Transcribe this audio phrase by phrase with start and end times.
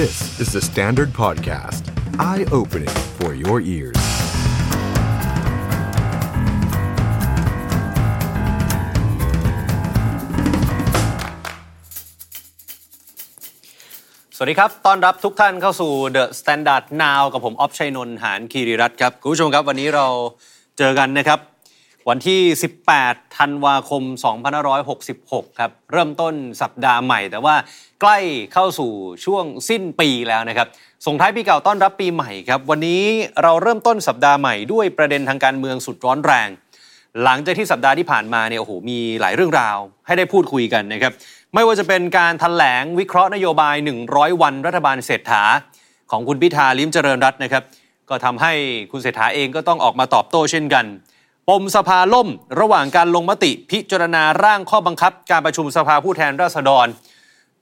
[0.00, 1.82] This is the Standard Podcast.
[2.18, 4.00] Eye-opening for your ears.
[4.00, 4.02] ส
[14.40, 20.06] วัสดีครับ ต้อนรับทุกท่านเข้าสู่ The Standard Now กับผม ออฟชัยนนท์หานคีรีรัตน์ครับ คุณผู้ชมครับ วันนี้เรา
[20.78, 21.40] เจอกันนะครับ
[22.08, 22.40] วันที่
[22.92, 24.02] 18 ธันวาคม
[24.80, 27.54] 2566 ครับ เริ่มต้นสัปดาห์ใหม่ แต่ว่า
[28.00, 28.18] ใกล้
[28.52, 28.90] เข้าสู่
[29.24, 30.68] ช่วงสิ้นปีแล้วนะครับ
[31.06, 33.02] ส่งท้ายปีเก่าต้อนรับปีใหม่ครับ วันนี้
[33.42, 36.48] เราเริ่มต้นสัปดาห์ใหม่ด้วยประเด็นทางการเมืองสุดร้อนแรง
[37.22, 41.12] หลังจากที่สัปดาห์ที่ผ่านมาเนี่ยโอ้โหมีหลายเรื่องราว ให้ได้พูดคุยกันนะครับ
[41.54, 43.76] ไม่ว่าจะเป็นการถแถลงวิเคราะห์นโยบาย
[44.08, 45.42] 100 วันรัฐบาลเศรษฐา
[46.10, 47.62] ของคุณพิธาลิมเจริญรัตน์นะครับ
[48.10, 48.52] ก็ทำให้
[48.92, 50.84] คุณเศรษฐาเองก็ต้องออกมาตอบโต้เช่นกัน
[51.48, 52.28] ปมสภาล่ม
[52.60, 56.86] ระหว่างการลงมติพิจารณาร่างข้อบังคับ การประชุมสภาผู้แทนราษฎร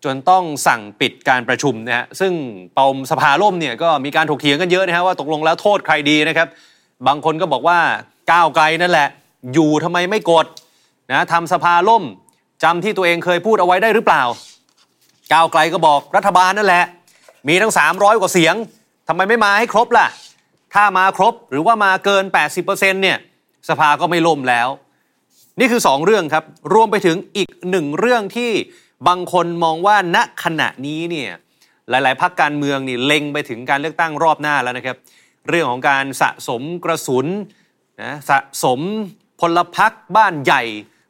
[0.04, 2.32] จนต้องสั่งปิดการประชุมนะฮะซึ่ง
[2.76, 6.48] ปมสภาล่มเนี่ยก็มีการถกเถียงกันเยอะนะฮะว่าตกลงแล้วโทษใครดีนะครับ
[7.06, 7.78] บางคนก็บอกว่า
[8.32, 9.08] ก้าวไกลนั่นแหละ
[9.54, 10.46] อยู่ทำไมไม่กด
[11.12, 12.04] นะทำสภาล่ม
[12.62, 14.22] จำที่ตัวเองเคยพูดเอาไว้ได้หรือเปล่า
[15.32, 16.84] ก้าวไกลก็บอกรัฐบาลนั่นแหละ
[17.48, 18.54] มีทั้ง 300 กว่าเสียง
[19.08, 20.06] ทำไมไม่มาให้ครบล่ะ
[20.74, 22.24] ถ้ามาครบหรือว่ามาเกิน
[22.62, 23.18] 80%เนี่ย
[23.68, 24.68] สภาก็ไม่ล่มแล้ว
[25.60, 28.50] นี่คือ 2 เรื่องครับ รวมไปถึงอีกหนึ่งเรื่องที่
[29.08, 31.30] บางคนมองว่าณขณะนี้เนี่ย
[31.90, 34.96] หลาย ๆพักการเมืองนี่เล็งไปถึงการเลือกตั้งรอบหน้าแล้วนะครับ
[35.48, 37.26] เรื่องของการสะสมกระสุน
[38.02, 38.80] นะสะสม
[39.40, 40.62] พลพรรคบ้านใหญ่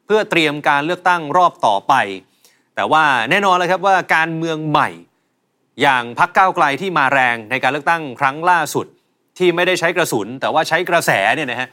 [0.06, 1.94] เพื่อเตรียมการเลือกตั้งรอบต่อไป
[2.74, 4.88] แต่ว่าแน่นอนเลยครับว่าการเมืองใหม่
[5.82, 8.86] อย่างพักก้าวไกลที่มาแรงในการเลือกตั้งครั้งล่าสุด
[9.38, 11.68] ที่ไม่ได้ใช้กระสุน แต่ว่าใช้กระแสเนี่ยนะฮะ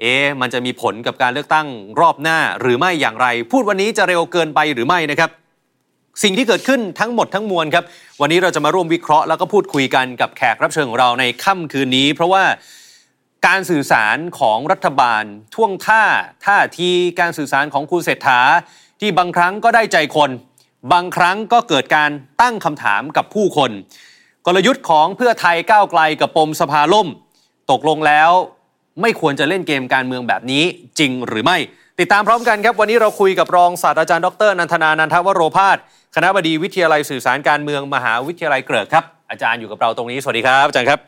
[0.00, 1.66] เอ๊ะมันจะมีผลกับการเลือกตั้ง
[2.00, 5.30] รอบหน้าหรือไม่อย่างไร พูดวันนี้จะเร็วเกินไปหรือไม่นะครับ
[6.22, 7.84] สิ่งที่เกิดขึ้นทั้งหมดทั้งมวลครับ
[8.20, 12.44] วันนี้เราจะมาร่วมวิเคราะห์แล้วก็พูดคุยกันกับแขกรับเชิญของเราในค่ำคืนนี้ เพราะว่า
[13.46, 16.02] การสื่อสารของรัฐบาลท่วงท่า
[16.46, 18.40] ท่าทีการสื่อสารของคุณเศรษฐา
[19.00, 20.30] ที่บางครั้งก็ได้ใจคน
[20.92, 22.10] บางครั้งก็เกิดการ
[22.40, 23.70] ตั้งคำถามกับผู้คน
[24.46, 27.08] กลยุทธ์ของเพื่อไทยก้าวไกลกับปมสภาล่ม
[27.70, 28.30] ตกลงแล้ว
[29.02, 30.64] ไม่ควรจะเล่นเกมการเมืองแบบนี้
[30.98, 31.58] จริงหรือไม่
[32.00, 35.78] ติดตามพร้อมกันครับ วันนี้เราคุยกับรองศาสตราจารย์ดรนันทนานันทวโรพาส
[36.16, 41.00] คณะบดีวิทยาลัยสื่อสารการเมืองมหาวิทยาลัยเกริกครับ อาจารย์อยู่กับเราตรงนี้สวัสดีครับอาจารย์ครับ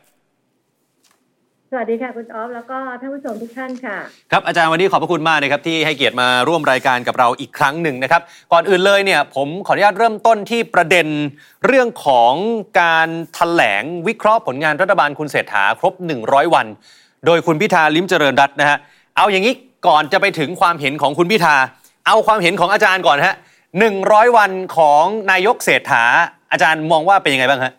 [1.75, 3.97] สวัสดีค่ะคุณออฟแล้วก็ท่านผู้ชมทุกท่านค่ะ
[4.31, 8.21] ครับอาจารย์วันนี้ขอบพระคุณมากนะครับที่ให้เกียรติมาร่วมรายการกับเราอีกครั้งหนึ่งนะครับ
[8.53, 11.07] ก่อนอื่นเลยเนี่ยผมขออนุญาตเริ่มต้นที่ประเด็น
[11.65, 12.33] เรื่องของ
[12.81, 15.93] การถแถลงวิเคราะห์ผลงานรัฐบาลคุณเศรษฐาครบ
[16.23, 16.67] 100 วัน
[17.25, 18.77] โดยคุณพิธาลิ้มเจริญรัตน์นะฮะ
[19.17, 19.53] เอาอย่างนี้
[19.87, 21.55] ก่อนจะไปถึงความเห็นของคุณพิธา
[22.07, 23.35] เอาความเห็นของอาจารย์ก่อนฮะ
[23.79, 26.05] หนึ่งร้อยวันของนายกเศรษฐา
[26.51, 27.73] อาจารย์มองว่าเป็นยังไงบ้างฮะ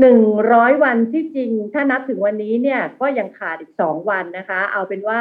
[0.00, 0.20] หนึ่ง
[0.52, 5.20] ร้อยวันที่จริง ถ้านับถึงวันนี้เนี่ยก็ยังขาดอีกสองวันนะคะ เอาเป็นว่า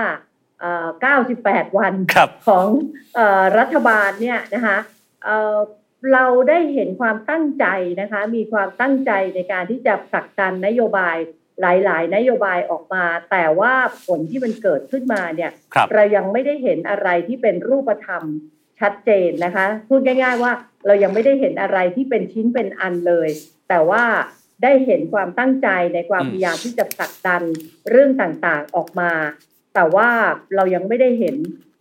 [1.01, 2.67] เก้าสิบแปดวันครับของ
[3.15, 4.77] เออรัฐบาลเนี่ยนะคะ
[5.23, 5.57] เอ่อ
[6.13, 7.65] เราได้เห็นความตั้งใจ
[8.01, 11.17] นะคะ มีความตั้งใจในการที่จะผลักดันนโยบาย
[11.61, 13.73] หลาย ๆ นโยบายออกมา แต่ว่า
[14.05, 18.23] ผลที่มันเกิดขึ้นมาเนี่ยครับเรายังไม่ได้เห็นอะไรที่เป็นรูปธรรม
[18.79, 20.51] ชัดเจนนะคะ พูดง่าย ๆ ว่า
[20.85, 23.29] เรายังไม่ได้เห็นอะไรที่เป็นชิ้นเป็นอันเลย
[23.69, 24.03] แต่ว่า
[24.63, 27.43] ได้เห็นความตั้งใจในความอืมพยายามที่จะผลักดัน
[27.89, 29.11] เรื่องต่างๆออกมา
[29.75, 30.09] แต่ว่า
[30.55, 31.35] เรายังไม่ได้เห็น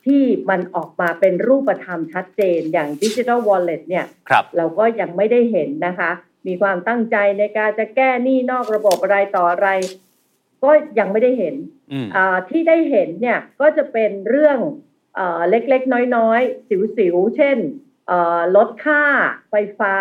[0.07, 6.11] ที่มันออกมาเป็นรูปธรรมชัดเจนอย่างดิจิทัลวอลเล็ตเนี่ยครับเราก็ยังไม่ได้เห็นนะคะ
[6.47, 9.69] มีความตั้งใจในการจะแก้หนี้นอกระบบอะไรต่ออะไร
[10.63, 11.55] ก็ยังไม่ได้เห็น
[11.93, 14.59] อืมอ่าที่ได้เห็นเนี่ยก็จะเป็นเรื่อง
[15.15, 17.59] เออเล็กๆ น้อยๆ สิวๆ เช่น
[18.07, 19.03] เอ่อลดค่า
[19.51, 19.95] ไฟฟ้า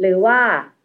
[0.00, 0.40] หรือว่า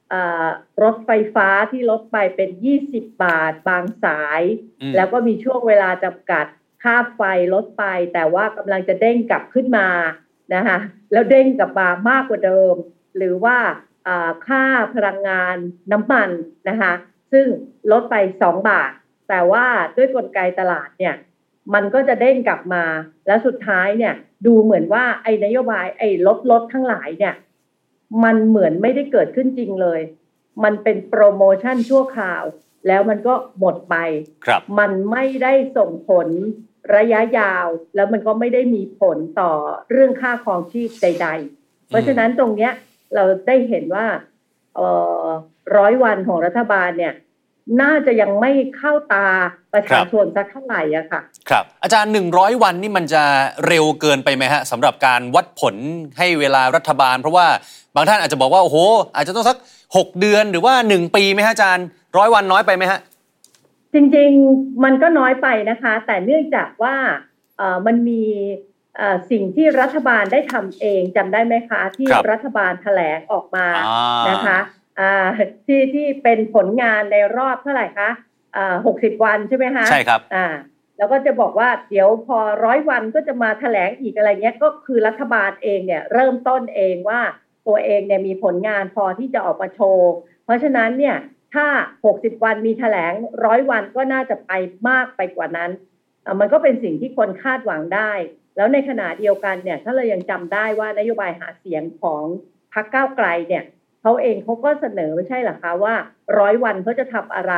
[0.09, 0.45] เอ่อ
[0.83, 2.49] รถไฟฟ้าที่ลดไปเป็น
[2.87, 4.41] 20 บาทบางสาย
[4.81, 6.45] อืมแล้วก็มีช่วงเวลาจำกัด
[6.83, 7.21] ค่าไฟ
[7.53, 7.83] ลดไป
[8.13, 9.87] แต่ว่ากำลังจะเด้งกลับขึ้นมา
[10.55, 10.77] นะคะ
[11.11, 12.75] แล้วเด้งกลับมามากกว่าเดิม
[13.17, 13.92] หรือว่าอ่า
[14.47, 14.63] ค่า
[14.95, 15.55] พลังงาน
[15.91, 16.29] น้ำมัน
[16.69, 16.93] นะคะ
[17.31, 17.45] ซึ่ง
[17.91, 18.91] ลดไป 2 บาท
[19.29, 19.65] แต่ว่า
[19.97, 21.15] ด้วยกลไกตลาดเนี่ย
[21.73, 22.83] มันก็จะเด้งกลับมา
[23.27, 24.13] แล้วสุดท้ายเนี่ย
[24.45, 27.35] ดูเหมือนว่าไอ้นโยบายไอ้ลดลดทั้งหลายเนี่ย
[28.23, 30.01] มันเหมือนไม่ได้เกิดขึ้นจริงเลย
[30.63, 32.43] มันเป็นโปรโมชั่นชั่วคราว
[32.87, 33.95] แล้วมันก็หมดไป
[34.45, 36.27] ครับมันไม่ได้ส่งผล
[36.95, 39.51] ระยะยาว แล้วมันก็ไม่ได้มีผลต่อ
[39.91, 41.27] เรื่องค่าครองชีพใด
[41.57, 42.71] ๆ เพราะฉะนั้นตรงเนี้ย
[43.15, 44.05] เราได้เห็นว่า
[44.75, 44.87] เอ่
[45.23, 45.25] อ
[45.77, 47.13] ร้อยวันของรัฐบาลเนี่ย
[47.81, 49.27] น่าจะยังไม่เข้าตา
[49.73, 53.23] ประชาชนสักเท่าไหร่อะค่ะ ครับ อาจารย์ 100 วันนี่มันจะ
[53.67, 55.75] เร็วเกินไปไหมฮะสำหรับการวัดผล
[56.17, 57.47] ให้เวลารัฐบาล เพราะว่า
[57.95, 58.77] บางท่านอาจจะบอกว่า โอ้โห
[59.15, 59.57] อาจจะต้องสัก
[59.89, 61.85] 6 เดือนหรือว่า 1 ปีไหมฮะอาจารย์
[62.17, 62.99] ร้อยวันน้อยไปไหมฮะ
[63.93, 66.95] จริงๆมันก็น้อยไปนะคะ แต่เนื่องจากว่า
[67.57, 68.72] เอ่อมันมีเอ่อ
[69.31, 74.59] สิ่งที่รัฐบาลได้ทำเองจำได้ไหมคะ ที่ครับรัฐบาลแถลงออกมาอ่านนะคะ
[74.99, 75.27] อ่า
[75.65, 78.09] ที่ที่เป็นผลงานในรอบเท่าไหร่คะ
[78.85, 80.47] หกสิบวันใช่ไหมคะใช่ครับอ่า
[80.97, 87.21] แล้วก็จะบอกว่าเดี๋ยวพอร้อยวันก็จะมาแถลงอีกอะไรเงี้ยก็คือรัฐบาลเองเนี่ยเริ่มต้นเองว่า
[87.67, 90.11] ตัวเองเนี่ยมีผลงานพอที่จะออกมาโชว์
[90.45, 91.15] เพราะฉะนั้นเนี่ย
[91.53, 91.67] ถ้า
[92.05, 93.13] 60 วันมีแถลง
[93.45, 94.51] ร้อยวันก็น่าจะไป
[94.89, 95.71] มากไปกว่านั้น
[96.25, 98.11] อะมันก็เป็นสิ่งที่คนคาดหวังได้
[98.55, 102.23] แล้วในขณะเดียวกันเนี่ยถ้าเรายังจำได้ว่านโยบายหาเสียงของ
[102.73, 103.63] พรรคก้าวไกลเนี่ย
[104.01, 105.95] เขาเองเขาก็เสนอไม่ใช่เหรอคะว่า
[106.39, 107.53] ร้อยวันเขาจะทำอะไร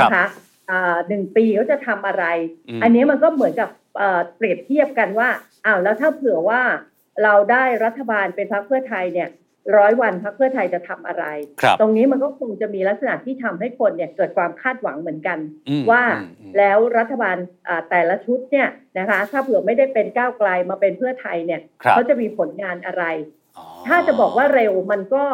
[0.00, 0.24] นะคะ
[0.70, 2.24] อ่าหนึ่งปีเขาจะทำอะไร
[2.68, 5.28] อืมอันนี้มันก็เหมือนกับเอ่อเปรียบเทียบกันว่า
[5.66, 6.62] อ้าวแล้วถ้าเผื่อว่า
[7.24, 9.28] เราได้รัฐบาลเป็นพรรคเพื่อไทยเนี่ย
[9.76, 11.24] ร้อยวันพรรคเพื่อไทยจะทำอะไร
[11.62, 17.36] ครับตรงนี้มันก็คงจะมีลักษณะที่ทำให้คนเนี่ยเกิดความคาดหวังเหมือนกันอืมว่าอืมอืมแล้วรัฐบาล
[17.68, 18.68] อ่าแต่ละชุดเนี่ย
[18.98, 23.04] นะคะ ถ้าเผื่อไม่ได้เป็นก้าวไกลมาเป็นเพื่อไทยเนี่ยครับเขาจะมีผลงานอะไร
[23.56, 25.24] อ๋อถ้าจะบอกว่าเร็วมันก็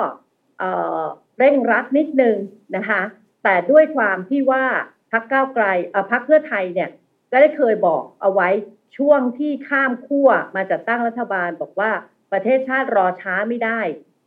[0.59, 0.71] เอ่
[1.01, 1.03] อ
[1.39, 2.37] เร่งรัดนิดนึง
[2.77, 3.03] นะคะ
[3.45, 4.65] แต่ด้วยความที่ว่า
[5.13, 6.89] พักก้าวไกลเอ่อพักเพื่อไทยเนี่ย
[7.31, 8.49] ก็ได้เคยบอกเอาไว้
[8.97, 11.91] ช่วงที่ข้ามขั้วมาจัดตั้งรัฐบาลบอกว่า
[12.33, 13.81] ประเทศชาติรอช้าไม่ได้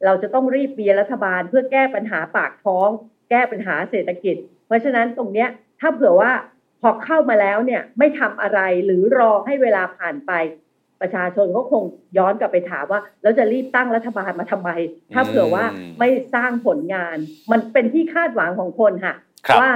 [0.06, 2.90] เราจะต้องรีบมีรัฐบาลเพื่อแก้ปัญหาปากท้อง
[3.30, 4.36] แก้ปัญหาเศรษฐกิจ
[4.68, 5.50] เพราะฉะนั้นตรงเนี้ย
[5.80, 6.32] ถ้าเผื่อว่า
[6.82, 10.32] พอเข้ามาแล้วเนี่ยไม่ทำอะไรหรือรอให้เวลาผ่านไป
[11.02, 11.84] ประชาชนก็คง
[12.18, 14.70] ย้อนกลับไปถามว่าแล้วจะรีบตั้งรัฐบาลมาทำไม
[15.14, 15.66] ถ้าเผื่อว่า
[16.00, 17.18] ไม่สร้างผลงาน
[17.52, 19.16] มันเป็นที่คาดหวังของคนค่ะ
[19.48, 19.72] ครับว่า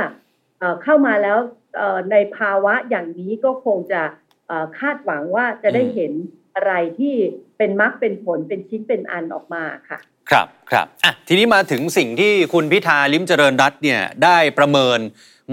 [0.59, 1.37] เอ่อเข้ามาแล้ว
[1.77, 4.01] เอ่อในภาวะอย่างนี้ก็คงจะ
[4.47, 6.13] เอ่อคาดหวังว่าจะได้เห็น
[6.55, 7.15] อะไรที่
[7.57, 9.99] เป็นมรรคเป็นผลเป็นชิ้นเป็นอันออกมาค่ะ
[10.31, 14.99] ครับครับอะทีนี้มาถึงสิ่งที่คุณพิธาลิมเจริญรัตน์เนี่ยได้ประเมิน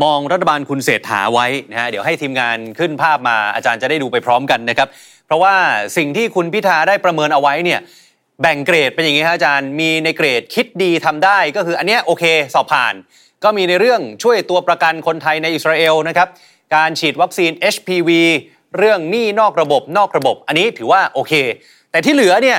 [0.03, 4.89] มองรัฐบาลคุณเศรษฐาไว้นะฮะเดี๋ยวให้ทีมงานขึ้นภาพมาอาจารย์จะได้ดูไปพร้อมกันนะครับ
[5.27, 5.55] เพราะว่า
[5.97, 7.81] สิ่งที่คุณพิธาได้ประเมินเอาไว้เนี่ย
[8.43, 12.25] แบ่งเกรดเป็นอย่างนี้ครับอาจารย์มีในเกรดคิดดีทำได้ก็คืออันเนี้ยโอเค
[12.55, 12.95] สอบผ่าน
[13.45, 16.29] ก็มีในเรื่องช่วยตัวประกันคนไทยในอิสราเอลนะครับ
[16.75, 18.11] การฉีดวัคซีน HPV
[18.79, 21.33] เรื่องหนี้นอกระบบนอกระบบ อันนี้ถือว่าโอเค
[21.91, 22.59] แต่ที่เหลือเนี่ย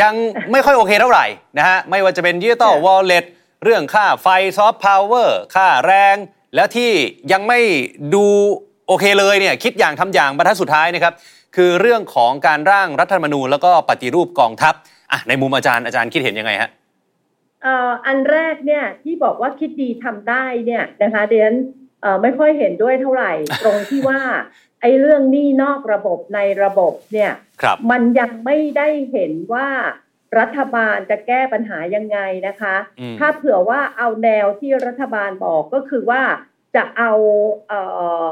[0.00, 0.14] ยัง
[0.52, 1.26] ไม่ค่อยโอเคเท่าไหร่
[1.58, 3.24] นะฮะไม่ว่าจะเป็นดิจิตอลค่ะ wallet
[3.64, 4.26] เรื่องค่าไฟ
[4.58, 6.16] soft power ค่าแรง
[6.54, 6.90] แล้วที่
[7.32, 7.60] ยังไม่
[8.14, 8.24] ดู
[8.86, 11.14] โอเคเลยเนี่ยคิดอย่างทำอย่างบรรทัดสุดท้ายนะครับ
[11.56, 14.74] คือเรื่องของการร่างรัฐธรรมนูญแล้วก็ปฏิรูปกองทัพ
[15.12, 16.70] อะในมุมอาจารย์อาจารย์คิดเห็นยังไงฮะ
[17.62, 21.54] เอ่ออันแรกเนี่ยที่บอกว่าคิดดีทำได้เนี่ยนะคะเดน
[22.02, 23.32] เอ่อไม่ค่อยเห็นด้วยเท่าไหร่
[23.64, 24.20] ตรงที่ว่า
[24.80, 27.32] ไอ้เรื่องหนี้นอกระบบในระบบเนี่ย
[27.62, 29.68] ครับมันยังไม่ได้เห็นว่า
[30.38, 32.18] รัฐบาลจะแก้ปัญหายังไง
[32.48, 36.22] นะคะอืมถ้าเผื่อว่าเอาแนวที่รัฐบาลบอกก็คือว่า
[36.76, 37.12] จะเอา
[37.68, 37.80] เอ่
[38.20, 38.24] อ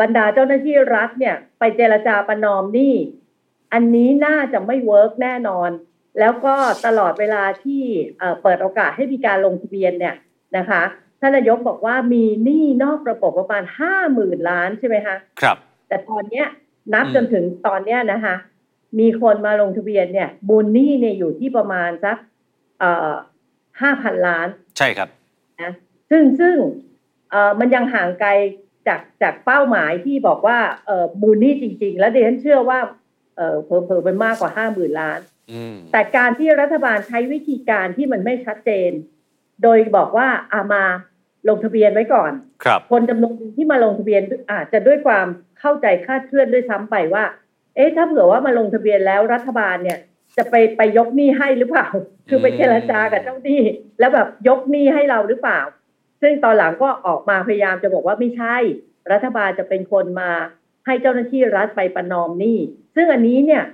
[0.00, 2.94] บรรดาเจ้าหน้าที่รัฐเนี่ยไปเจรจาประนอมหนี้
[3.72, 5.70] อันนี้น่าจะไม่เวิร์กแน่นอน
[6.18, 6.54] แล้วก็
[6.86, 7.82] ตลอดเวลาที่
[8.18, 10.16] เอ่อเปิดโอกาสให้มีการลงทะเบียนเนี่ย
[10.56, 10.82] นะคะ
[11.20, 15.56] ท่านนายกบอกว่ามีหนี้นอกระบบประมาณห้าหมื่นล้านใช่ไหมคะครับ
[15.92, 16.46] แต่ตอนเนี้ย
[16.94, 18.36] นับอืมจนถึงตอนเนี้ยนะคะ
[18.98, 22.16] มีคนมาลงทะเบียนเนี่ยมูลหนี้เนี่ยอยู่ที่ประมาณสัก
[22.78, 23.12] เอ่อ
[23.80, 25.08] ห้าพันล้าน ใช่ครับ
[25.60, 25.72] นะ
[26.10, 26.56] ซึ่งซึ่ง
[27.30, 28.30] เอ่อมันยังห่างไกล
[28.86, 32.78] จากจากเป้าหมายที่บอกว่าเอ่อมูลหนี้จริง ๆ แล้วเดนเชื่อว่า
[33.36, 35.20] เอ่อเผลอๆเป็นมากกว่าห้าหมื่นล้าน
[35.52, 38.90] อืมแต่การที่รัฐบาลใช้วิธีการที่มันไม่ชัดเจน
[39.62, 40.84] โดยบอกว่าอามา
[41.48, 42.32] ลงทะเบียนไว้ก่อน
[42.64, 44.22] ครับคนจำนวนหนึ่งที่มาลงทะเบียน
[44.52, 45.26] อาจจะด้วยความ
[45.60, 47.24] เข้าใจคลาดเคลื่อนด้วยซ้ำไปว่า
[47.76, 49.98] เอ๊ะถ้าเผื่อว่ามาลงทะเบียนแล้วรัฐบาลเนี่ย
[50.36, 51.88] จะไปไปยกหนี้ให้หรือเปล่า
[52.28, 53.60] คือไปเจรจากับเจ้าหนี้
[53.98, 55.60] แล้วแบบยกหนี้ให้เราหรือเปล่า
[56.22, 58.56] ซึ่งตอนหลังก็ออกมาพยายามจะบอกว่าไม่ใช่
[59.12, 60.30] รัฐบาลจะเป็นคนมา
[60.86, 62.58] ให้เจ้าหน้าที่รัฐไปประนอมหนี้
[62.94, 63.64] ซึ่งอันนี้เนี่ย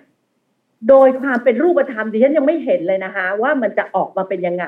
[0.89, 4.67] โดยความเป็นรูปธรรมดิฉันยังไม่เห็นเลยนะคะ ว่ามันจะออกมาเป็นยังไง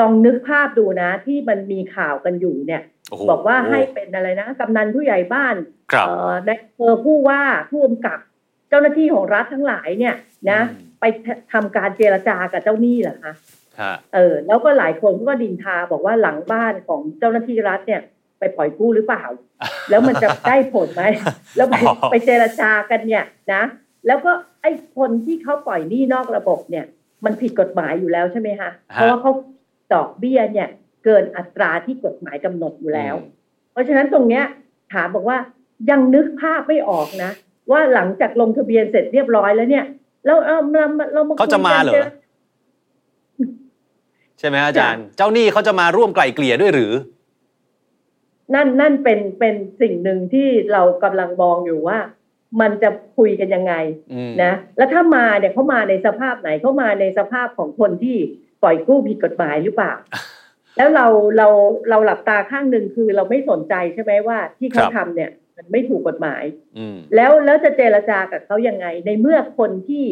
[0.00, 5.56] ลองนึกภาพดูนะ ที่มันมีข่าวกันอยู่เนี่ยโอ้โหบอกว่าให้เป็นอะไรนะกำนันผู้ใหญ่บ้าน
[5.92, 8.18] ครับเอ่อในอำเภอผู้ว่าผู้กำกับ
[8.68, 10.14] เจ้าหน้าที่ของรัฐทั้งหลายเนี่ย
[10.50, 11.04] นะอืมไป
[11.52, 13.34] ทำการเจรจากับเจ้าหนี้เหรอคะ
[13.80, 18.00] ฮะเออ แล้วก็หลายคนก็ดินทาบอกว่าหลังบ้านของเจ้าหน้าที่รัฐเนี่ย
[18.38, 19.24] ไปปล่อยกู้หรือเปล่า
[19.90, 21.02] แล้วมันจะได้ผลไหม
[21.56, 23.62] แล้วไปอ๋อไปเจรจากันเนี่ยนะ
[24.06, 24.32] แล้วก็
[24.62, 26.84] ไอ้คนที่เขาปล่อยหนี้นอกระบบเนี่ย
[27.24, 29.32] มันผิดกฎหมายอยู่แล้วใช่ไหมคะเพราะว่าเขา
[29.94, 30.68] ดอกเบี้ยเนี่ย
[31.04, 33.14] เกินอัตราที่กฎหมายกำหนดอยู่แล้ว
[33.72, 34.44] เพราะฉะนั้นตรงเนี้ย
[34.92, 35.38] ถามบอกว่า
[35.90, 37.30] ยังนึกภาพไม่ออกนะ
[37.70, 39.84] ว่าหลังจากลงทะเบียนเสร็จเรียบร้อยแล้วเนี่ย
[40.26, 42.12] เราเราเราเรามาเขาจะมาเหรอคุยกัน
[44.38, 46.92] ใช่ไหมฮะอาจารย์ เจ้าหนี้เขาจะมาร่วมไกล่เกลี่ยด้วยหรือ
[48.54, 51.98] นั่นนั่นเป็นเป็นสิ่งหนึ่งที่เรากำลังมองอยู่ว่า
[52.60, 53.74] มันจะคุยกันยังไง
[54.12, 58.18] อืมนะแล้วถ้ามาเนี่ยเขามาในสภาพไหนเขามาในสภาพของคนที่
[58.62, 59.92] ปล่อยกู้ผิดกฎหมายหรือเปล่า
[60.76, 61.48] แล้วเราเรา
[61.88, 66.42] เราหลับตาข้างหนึ่งคือเราไม่สนใจใช่ไหมว่าที่เขาทำเนี่ย มันไม่ถูกกฎหมาย
[66.78, 70.04] อืมแล้วแล้วจะเจรจากับเขายังไง ในเมื่อคนที่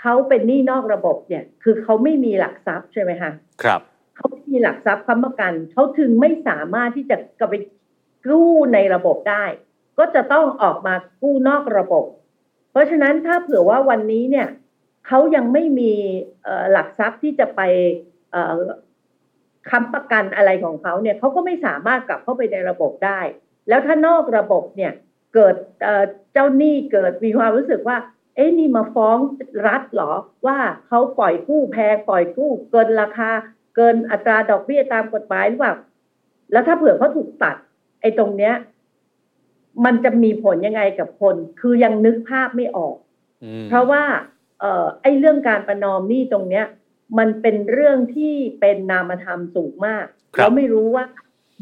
[0.00, 3.32] เขาเป็นหนี้นอกระบบเนี่ย คือเขาไม่มีหลักทรัพย์ใช่ไหมคะ
[3.62, 3.80] ครับ
[4.16, 7.54] เขาไม่มีหลักทรัพย์ค้ำประกันเขาถึงไม่สามารถที่จะกลับไป
[8.26, 9.44] กู้ในระบบได้
[9.98, 12.04] ก็จะต้องออกมากู้นอกระบบ
[12.70, 14.46] เพราะฉะนั้นถ้าเผื่อว่าวันนี้เนี่ย
[15.06, 15.92] เขายังไม่มี
[16.42, 17.60] เอ่อหลักทรัพย์ที่จะไป
[18.32, 18.58] เอ่อ
[19.70, 23.20] ค้ำประกันอะไรของเขาเนี่ยเขาก็ไม่สามารถกลับเข้าไปในระบบได้
[23.68, 24.92] แล้วถ้านอกระบบเนี่ย
[25.34, 27.96] เกิดเอ่อเจ้าหนี้เกิดมีความรู้สึกว่า
[28.36, 29.18] เอ๊ะนี่มาฟ้อง
[29.66, 30.12] รัฐเหรอ
[30.46, 33.30] ว่าเขาปล่อยกู้แพงปล่อยกู้ เกินราคา
[33.76, 35.74] เกินอัตราดอกเบี้ยตามกฎหมายหรือเปล่า
[36.52, 37.56] แล้วถ้าเผื่อเขาถูกตัด
[38.00, 38.54] ไอ้ตรงเนี้ย
[39.84, 42.96] มันจะมีผลยังไงกับคน คือยังนึกภาพไม่ออก
[43.44, 44.02] อืมเพราะว่า
[44.60, 46.66] เอ่อไอ้เรื่องการประนอมหนี้ตรงเนี้ย
[47.18, 51.04] มันเป็นเรื่องที่เป็นนามธรรมสูงมากครับเราไม่รู้ว่า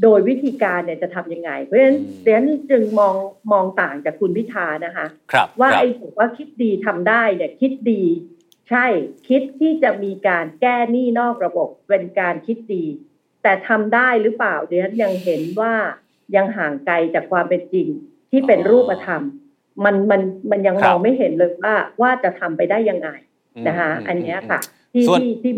[0.02, 3.14] โดยวิธีการเนี่ยจะทำยังไง เพราะฉะนั้นอืมเรียนจึงมอง
[3.52, 8.02] มองต่างจากคุณพิธานะคะครับว่าครับไอ้บอกว่าคิดดีทำได้เนี่ยคิดดี
[8.70, 8.87] ใช่
[9.28, 12.84] คิดที่จะมีการแก้หนี้นอกระบบเป็นการคิดดี
[13.42, 15.75] แต่ทำได้หรือเปล่าเดี๋ยวยังเห็นว่า
[16.37, 17.88] ยังห่างไกลจากความเป็นจริง
[18.30, 19.22] ที่เป็นรูปธรรม
[19.84, 23.08] มันมันมันยังครัมบองไม่เห็นเลยว่าว่าจะทำไปได้ยังไง
[23.64, 24.60] มนะคะมอันเนี้ยมค่ะ
[24.92, 25.52] ที่ส่วนที่ที่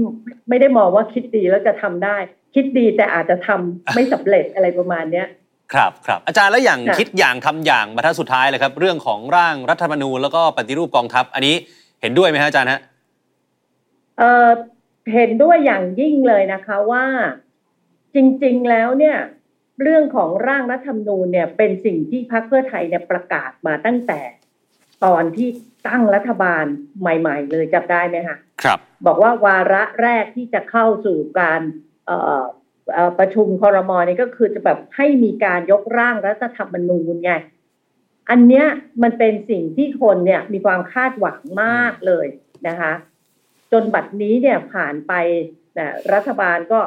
[0.49, 2.17] ไม่ได้มองว่าคิดดีแล้วจะทำได้
[2.55, 5.27] คิดดีแต่อาจจะทำไม่สำเร็จอะไรประมาณเนี้ย
[5.73, 11.55] ครับครับอาจารย์แล้วอย่างค่ะคิดอย่างทำอย่างบรรทัดสุดท้ายเลยครับ เรื่องของร่างรัฐธรรมนูญแล้วก็ปฏิรูปกองทัพ อันนี้
[12.03, 12.81] เห็นด้วยไหมฮะอาจารย์ฮะ
[14.19, 14.49] เอ่อ
[15.15, 17.05] เห็นด้วยอย่างยิ่งเลยนะคะว่า
[18.15, 19.17] จริง ๆ แล้วเนี่ย
[19.83, 24.21] เรื่องของร่างรัฐธรรมนูญเนี่ยเป็นสิ่งที่พรรคเพื่อไทยเนี่ยประกาศมาตั้งแต่
[25.05, 25.49] ตอนที่
[25.89, 26.65] ตั้งรัฐบาล
[27.01, 31.61] ใหม่ ๆ เลยจำได้ไหมคะครับ บอกว่าวาระแรกที่จะเข้าสู่การ
[32.07, 32.43] เอ่อ
[32.93, 37.33] เอ่อประชุมคอรมอนี่ก็คือจะแบบให้มีการยกร่างรัฐธรรมนูญไง
[38.31, 38.67] อันเนี้ย
[39.03, 42.27] มันเป็นสิ่งที่คนเนี่ยมีความคาดหวังมากเลย
[42.69, 42.93] นะคะ
[43.73, 45.13] จนบัดนี้เนี่ยผ่านไป
[45.79, 46.81] นะรัฐบาลก็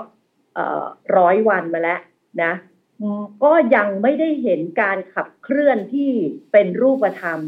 [0.55, 0.83] เอ่อ
[1.17, 1.99] ร้อยวันมาแล้ว
[2.43, 2.76] นะอืม
[3.43, 6.11] ก็ยังไม่ได้เห็นการขับเคลื่อนที่
[6.51, 7.39] เป็นรูปธรรม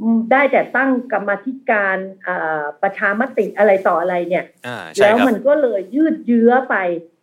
[0.00, 6.76] อืมได้แต่ตั้งกรรมาธิการเอ่อประชามติอะไรต่ออะไรเนี่ยอ่าใช่แล้วครับมันก็เลยยืดเยื้อไป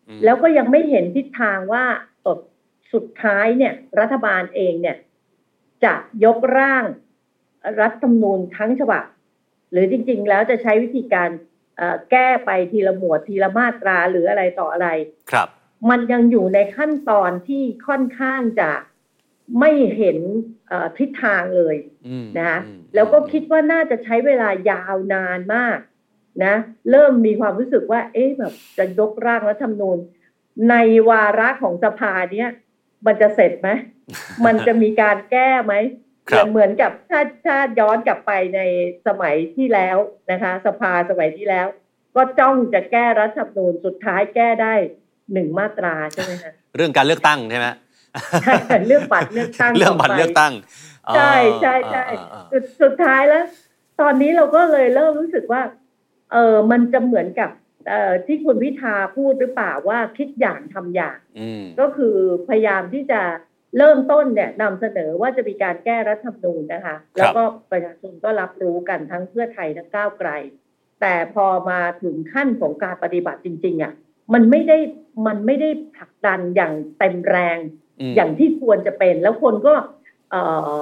[0.08, 1.86] อืมแล้วก็ยังไม่เห็นทิศทางว่า
[2.26, 2.40] ตด
[2.94, 4.98] สุดท้ายเนี่ย รัฐบาลเองเนี่ย
[5.84, 5.94] จะ
[6.26, 6.86] ยกร่าง
[7.80, 9.04] รัฐธรรมนูญทั้งฉบับ
[9.72, 11.30] หรือจริง ๆ แล้วจะใช้วิธีการ
[11.78, 14.88] เอ่อแก้ไปทีละหมวดทีละมาตราหรืออะไรต่ออะไร
[15.32, 15.50] ครับ
[15.90, 18.72] มันยังอยู่ในขั้นตอนที่ค่อนข้างจะ
[19.60, 20.18] ไม่เห็น
[20.68, 21.76] เอ่อทิศทางเลย
[22.08, 25.80] อืมนะคะอืมแล้วก็คิดว่าน่าจะใช้เวลายาวนานมาก
[26.44, 26.56] นะ
[26.92, 29.98] เริ่มมีความรู้สึกว่า เอ๊ะแบบจะยกร่างรัฐธรรมนูญ
[30.70, 30.76] ใน
[31.10, 32.50] วาระของสภาเนี้ย
[33.06, 33.70] มันจะเสร็จไหม
[34.46, 35.74] มันจะมีการแก้ไหม
[36.30, 38.60] ครับเหมือนกับถ้าถ้าย้อนกลับไปใน
[39.08, 39.98] สมัยที่แล้ว
[40.32, 41.68] นะคะ สภาสมัยที่แล้ว
[42.16, 44.76] ก็จ้องจะแก้รัฐธรรมนูญสุดท้ายแก้ได้
[45.34, 47.68] หนึ่งมาตราใช่ไหมคะเรื่องการเลือกตั้งใช่ไหม
[48.88, 50.54] เรื่องบัตรเลือกตั้งเรื่องบัตรไปเลือกตั้ง
[51.16, 53.44] ใช่ใช่ใช่อ่าอ่าอ่าสุดสุดท้ายแล้ว
[54.02, 55.62] ตอนนี้เราก็เลยเริ่มรู้สึกว่า
[56.32, 57.50] เออมันจะเหมือนกับ
[57.88, 62.16] เอ่อที่คุณพิธาพูดหรือเปล่าว่าคิดอย่างทำอย่างอืมก็คือ
[62.48, 63.22] พยายามที่จะ
[63.78, 70.30] เริ่มต้นเนี่ยนำเสนอว่าจะมีการแก้รัฐธรรมนูญนะคะ แล้วก็ประชาชนก็รับรู้กันทั้งเพื่อไทยทั้งก้าวไกล
[71.02, 73.94] แต่พอมาถึงขั้นของการปฏิบัติจริงๆอะ
[74.34, 74.78] มันไม่ได้
[75.28, 77.58] มันไม่ได้ผลักดันอย่างเต็มแรง
[78.12, 79.74] มอย่างที่ควรจะเป็น แล้วคนก็
[80.32, 80.42] เอ่
[80.80, 80.82] อ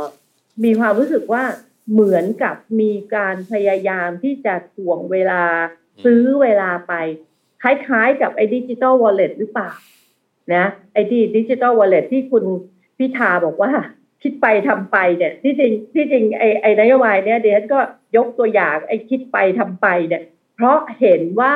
[0.63, 1.43] มีความรู้สึกว่า
[1.91, 5.43] เหมือนกับมีการพยายามที่จะถ่วงเวลา
[5.97, 6.93] อืมซื้อเวลาไป
[7.61, 9.71] คล้ายๆกับไอ้ดิจิ t a ลวอลเล็ตหรือเปล่า
[10.55, 12.43] นะไอ้ที่ดิจิ t a ลวอลเล็ตที่คุณ
[12.97, 13.71] พิธาบอกว่า
[14.21, 17.79] คิดไปทำไปเนี่ยที่จริงที่จริงไอ้ไอ้นโยบายเนี่ยเดี๋ยวฉันก็
[18.17, 20.23] ยกตัวอย่างไอ้คิดไปทำไปเนี่ย
[20.55, 21.55] เพราะเห็นว่า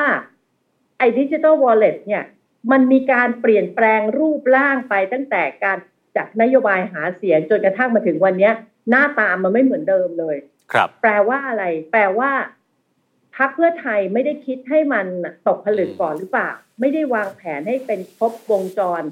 [0.99, 2.23] ไอ้ดิจิ t a ลวอลเล็ตเนี่ย
[2.71, 5.77] มันมีการเปลี่ยนแปลงรูปร่างไปตั้งแต่การ
[6.15, 8.53] จากนโยบายหาเสียงจนกระทั่งมาถึงวันเนี้ย
[8.89, 10.37] หน้าตามันไม่เหมือนเดิมเลย
[10.73, 12.31] ครับ แปลว่าอะไร แปลว่า
[13.35, 15.05] พักเพื่อไทยไม่ได้คิดให้มัน
[15.47, 19.03] ตกผลึกก่อนหรือเปล่า ไม่ได้วางแผนให้เป็นครบวงจร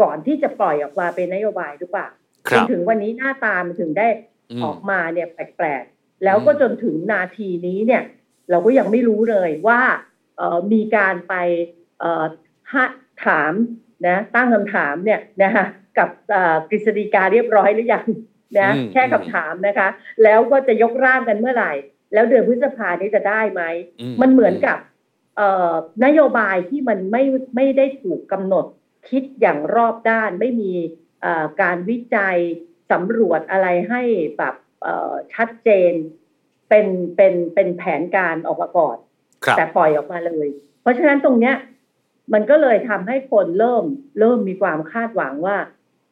[0.00, 2.08] ก่อนที่จะปล่อยออกมาเป็นนโยบายหรือเปล่า
[2.48, 4.08] คจรันบถึงวันนี้หน้าตามันถึงได้
[4.50, 8.02] อืมออกมาเนี่ยแปลกๆแล้วก็อืมจนถึงนาทีนี้เนี่ย
[8.50, 10.07] เราก็ยังไม่รู้เลยว่าเอ่อ
[10.72, 11.34] มีการไป
[11.98, 12.24] เอ่อ
[12.72, 12.86] ฮะ
[13.24, 13.52] ถาม
[14.06, 15.64] นะตั้งคำถามเนี่ยนะคะ
[15.98, 18.06] กับเอ่อกฤษฎีกาเรียบร้อยหรือยัง
[18.58, 19.88] นะอืมแค่คำถามนะคะ
[20.22, 21.72] แล้วก็จะยกร่างกันเมื่อไหร่
[22.12, 23.62] แล้วเดือนพฤษภานี้จะได้ไหม
[24.00, 24.78] อืมันเหมือนกับ
[25.36, 25.72] เอ่อ
[26.04, 27.22] นโยบายที่มันไม่
[27.56, 28.66] ไม่ได้ถูกกำหนด
[29.08, 30.72] คิดอย่างรอบด้าน ไม่มี
[31.22, 32.36] เอ่อการวิจัย
[32.90, 34.02] สำรวจอะไรให้
[34.38, 35.92] แบบเอ่อชัดเจน
[36.68, 39.07] เป็นเป็นเป็นแผนการออกมาก่อนครับ
[39.56, 40.48] แต่ปล่อยออกมาเลย
[40.82, 41.54] เพราะฉะนั้นตรงเนี้ย
[42.32, 43.84] มันก็เลยทำให้คนเริ่ม
[44.20, 45.56] เริ่มมีความคาดหวังว่า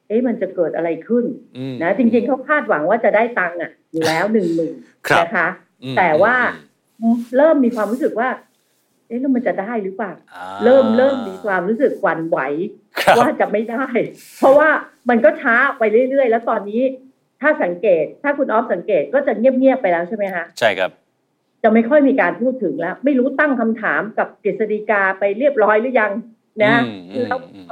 [0.08, 1.24] เอ๊ะมันจะเกิดอะไรขึ้น
[1.56, 4.74] อืมนะจริงๆเขาคาดหวังว่าจะได้ตังค์อะ อยู่แล้วหนึ่งหมื่น
[5.08, 5.48] ครับนะคะ
[5.82, 6.36] อืมแต่ว่า
[7.00, 8.28] อืมเริ่มมีความรู้สึกว่า
[9.08, 12.38] เอ๊ะแล้วมันจะได้หรือเปล่าอ่าเริ่มเริ่มมีความรู้สึกหวั่นไหว
[13.00, 13.86] ครับว่าจะไม่ได้
[14.38, 14.68] เพราะว่า
[15.08, 16.82] มันก็ช้าไปเรื่อยๆ แล้วตอนนี้
[17.40, 20.90] ถ้าสังเกต ถ้าคุณออฟสังเกตก็จะเงียบๆไปแล้วใช่ไหมคะใช่ครับ
[21.62, 26.12] จะไม่ค่อยมีการพูดถึงแล้ว ไม่รู้ตั้งคำถามกับกฤษฎีกาไปเรียบร้อยหรือยัง
[26.64, 27.66] นะอืมอืมแล้วอืม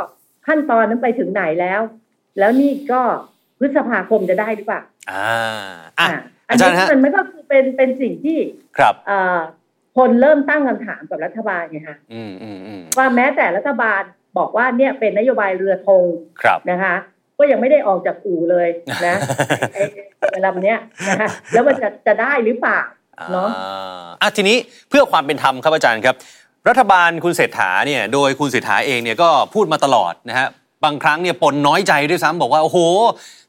[0.46, 1.80] ขั้นตอนนั้นไปถึงไหนแล้ว
[2.38, 3.02] แล้วนี่ก็
[3.58, 8.38] พฤษภาคมจะได้หรือเปล่าอ่าอะอะอัอานจารนี้ย์ฮะมันมันก็คือเป็นเป็นสิ่งที่
[8.78, 9.38] ครับเอ่อ
[9.96, 14.02] คนเริ่มตั้งคำถามกับรัฐบาลไงคะอืมอืมอืมว่าแม้แต่รัฐบาล
[14.38, 16.04] บอกว่าเนี่ยเป็นนโยบายเรือธง
[16.42, 16.94] ครับนะคะ
[17.38, 18.68] ก็ยังไม่ได้ออกจากอู่เลย
[19.06, 19.14] นะ
[19.74, 19.82] ไอ้
[20.30, 22.80] ไอ้ลำเนี้ยนะคะแล้วมันจะจะได้หรือเปล่า
[23.32, 26.16] เนอะอ่าอะทีนี้เพื่อความเป็นธรรมครับอาจารย์ครับ
[26.68, 30.48] รัฐบาลคุณเศรษฐาเนี่ยโดยคุณเศรษฐาเองเนี่ยก็พูดมาตลอดนะฮะ
[30.84, 32.78] บางครั้งเนี่ยปนน้อยใจด้วยซ้ำบอกว่าโอ้โห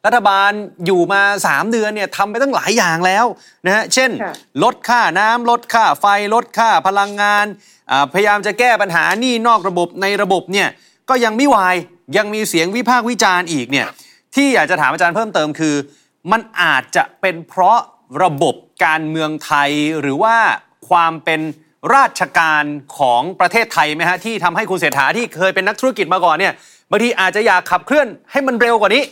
[0.05, 0.51] รัฐบาล
[0.86, 3.25] อยู่มา 3 เดือนเนี่ยทำไปตั้งหลายอย่างแล้ว
[3.65, 7.45] นะฮะเช่นค่ะลดค่าน้ำลดค่าไฟลดค่าพลังงาน
[7.91, 10.67] อ่าพยายามจะแก้ปัญหาหนี้นอกระบบในระบบเนี่ย
[11.10, 11.75] ก็ยังไม่วาย
[12.17, 13.88] ยังมีเสียงวิพากษ์วิจารณ์อีกเนี่ย
[14.36, 15.75] ที่อยากจะถามอาจารย์เพิ่มเติมคือ
[16.31, 17.79] มันอาจจะเป็นเพราะ
[18.24, 19.71] ระบบการเมืองไทย
[20.01, 20.35] หรือว่า
[20.89, 21.41] ความเป็น
[21.95, 22.63] ราชการ
[23.00, 26.53] ของประเทศไทยไหมฮะที่ทำให้คุณเศรษฐาที่เคยเป็นนักธุรกิจมาก่อนเนี่ย
[26.91, 29.03] บางทีอาจจะอยากขับเคลื่อนให้มันเร็วกว่านี้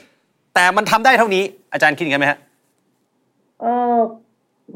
[0.56, 2.40] แต่มันทำได้เท่านี้อาจารย์คิดอย่างนั้นไหมฮะ
[3.62, 3.98] เออ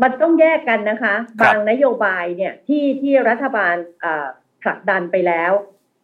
[0.02, 4.26] มันต้องแยกกันนะคะครับบางนโยบายเนี่ยที่ที่รัฐบาลอ่า
[4.62, 5.52] ผลักดันไปแล้ว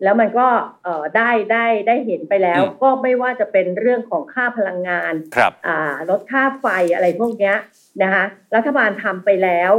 [0.04, 0.48] แล้วมันก็
[0.84, 7.56] เอ่อได้ได้ได้เห็นไปแล้ว ก็ไม่ว่าจะเป็นเรื่องของค่าพลังงานครับอ่าลดค่าไฟอะไรพวกเนี้ย
[8.04, 8.24] นะคะ
[8.56, 9.72] รัฐบาลทำไปแล้ว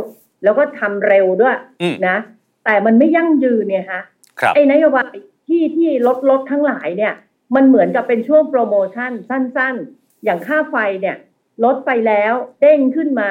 [0.45, 2.17] แล้วก็ทำเร็วด้วยอืมนะ
[2.65, 4.03] แต่มันไม่ยั่งยืนเนี่ยฮะ
[4.41, 5.13] ครับไอ้นโยบาย
[5.49, 7.15] ที่ที่ลดลดทั้งหลายเนี่ย
[7.55, 11.17] มันเหมือนกับเป็นช่วงโปรโมชั่นสั้น ๆ อย่างค่าไฟเนี่ย
[11.65, 13.31] ลดไปแล้วเด้งขึ้นมา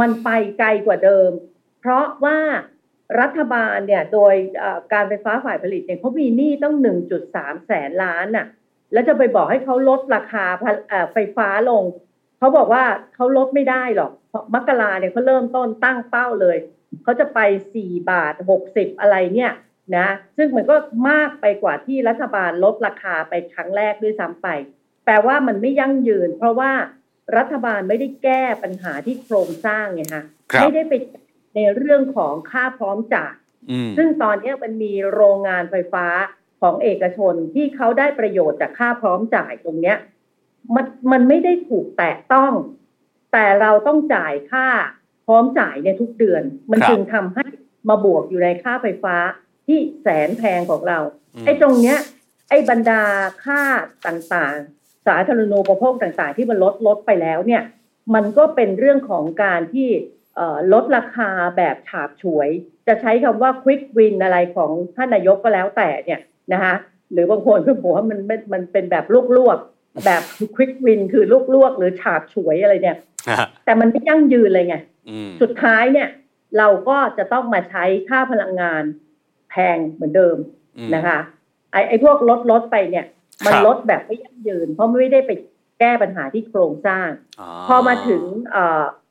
[0.00, 1.30] มันไปไกลกว่าเดิม
[1.80, 2.38] เพราะว่า
[3.20, 6.74] รัฐบาลเนี่ยโดยเอ่อการไฟฟ้าฝ่ายผลิตเนี่ยเขามีหนี้ต้อง
[7.20, 8.46] 1.3 แสนล้านน่ะ
[8.92, 11.84] แล้วจะไปบอกให้เขาลดราคาพะเอ่อไฟฟ้าลง
[12.38, 16.56] เขาบอกว่าเขาลดไม่ได้หรอกเพราะมกราเนี่ยเขาเริ่มต้นตั้งเป้าเลย
[17.02, 17.40] เขาจะไป
[17.76, 18.34] 4 บาท
[18.68, 19.52] 60 อะไรเนี่ย
[19.96, 20.76] นะซึ่งมันก็
[21.08, 24.48] มากไปกว่าที่รัฐบาลลดราคาไปครั้งแรกด้วยซ้ำไป
[25.04, 26.72] แปลว่ามันไม่ยั่งยืน เพราะว่า
[27.36, 30.94] รัฐบาลไม่ได้แก้ปัญหาที่โครงสร้างไงฮะครับไม่ได้ไป
[31.54, 33.34] ในเรื่องของค่าพร้อมจ่าย
[33.70, 36.06] อืมซึ่งตอนนี้มันมีโรงงานไฟฟ้า
[36.60, 39.96] ของเอกชนที่เขาได้ประโยชน์จากค่าพร้อมจ่ายตรงเนี้ย
[40.74, 42.52] มันมันไม่ได้ถูกแตะต้อง
[43.32, 44.66] แต่เราต้องจ่ายค่า
[45.26, 47.46] พร้อมจ่ายเนี่ยทุกเดือน มันครับจึงทำให้
[47.88, 49.16] มาบวกอยู่ในค่าไฟฟ้า
[49.66, 50.98] ที่แสนแพงของเรา
[51.34, 51.98] อืมไอ้ตรงเนี้ย
[52.48, 53.02] ไอ้บรรดา
[53.44, 53.62] ค่า
[54.06, 57.62] ต่างๆ สาธารณูปโภคต่างๆ ที่มันลดลดไปแล้วเนี่ย
[58.14, 60.19] มันก็เป็นเรื่องของการที่เอ่อ
[60.72, 62.48] ลดราคาแบบฉาบฉวย
[62.86, 66.20] จะใช้คำว่า quick win อะไรของท่านนายกก็แล้วแต่เนี่ย
[66.52, 66.74] นะคะ
[67.12, 69.04] หรือบางคนก็บอกว่ามันมันมันเป็นแบบ
[69.36, 70.22] ลวกๆแบบ
[70.56, 71.24] quick win คือ
[71.54, 72.98] ลวกๆหรือฉาบฉวยอะไรเนี่ย
[73.64, 74.76] แต่มันไม่ยั่งยืนเลยไง
[75.10, 76.08] อืมสุดท้ายเนี่ย
[76.58, 78.82] เราก็จะต้องมาใช้ค่าพลังงาน
[79.50, 80.36] แพงเหมือนเดิม
[80.78, 81.18] อืมนะคะ
[81.72, 83.06] ไอ้ไอ้พวกลดลดไปเนี่ย
[83.46, 85.30] มันครับลดแบบไม่ยั่งยืน เพราะไม่ได้ไป
[85.80, 87.08] แก้ปัญหาที่โครงสร้าง
[87.68, 88.22] พอมาถึง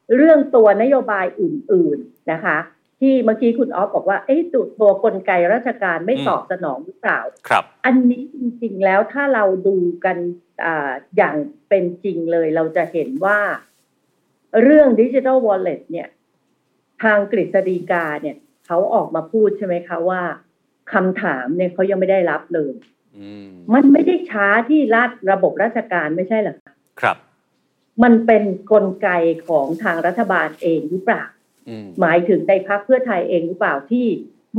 [0.10, 2.58] เอ่อเรื่องตัวนโยบายอื่น ๆนะคะ
[3.00, 7.20] ที่เมื่อกี้คุณออฟบอกว่าเอ๊ะตัวตัวกลไกราชการไม่อืมตอบสนองหรือเปล่า
[7.50, 10.18] ครับ อันนี้จริงๆแล้วถ้าเราดูกัน
[10.66, 11.36] อ่าอย่าง
[11.70, 13.40] เป็นจริงเลย เราจะเห็นว่า
[14.64, 16.08] เรื่องดิจิ t a ลวอลเล็ตเนี่ย
[17.04, 20.22] ทางกฤษฎีกาเนี่ย เขาออกมาพูดใช่ไหมคะว่า
[20.94, 22.74] คำถามเนี่ยเขายังไม่ได้รับเลย
[23.18, 27.18] อืมมันไม่ได้ช้าที่รัฐระบบราชการไม่ใช่เหรอคะครับ
[28.04, 29.10] มันเป็นนกลไก
[29.48, 31.24] ของทางรัฐบาลเองหรือเปล่า
[31.70, 34.08] อืมหมายถึงในพักเพื่อไทยเองหรือเปล่าที่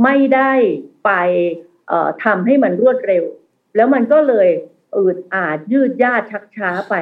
[0.03, 0.51] ไม่ได้
[1.05, 1.11] ไป
[1.87, 3.23] เอ่อทำให้มันรวดเร็ว
[3.75, 4.49] แล้วมันก็เลย
[4.97, 6.95] อืดอาดยืดยาดชักช้าไป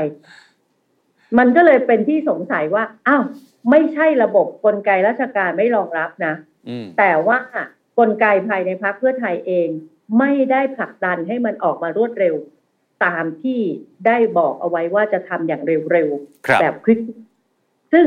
[1.38, 3.24] มันก็เลยเป็นที่สงสัยว่าอ้าว
[3.70, 6.34] ไม่ใช่ระบบกลไกราชการไม่รองรับนะ
[6.70, 7.38] อืมแต่ว่า
[8.00, 9.70] กลไกภายในพักเพื่อไทยเอง
[10.20, 12.36] ไม่ได้ผลักดันให้มันออกมารวดเร็ว
[13.06, 13.60] ตามที่
[14.06, 16.10] ได้บอกเอาไว้ว่าจะทำอย่างเร็ว
[16.48, 17.00] ครับๆแบบควิก
[17.94, 18.06] ซึ่ง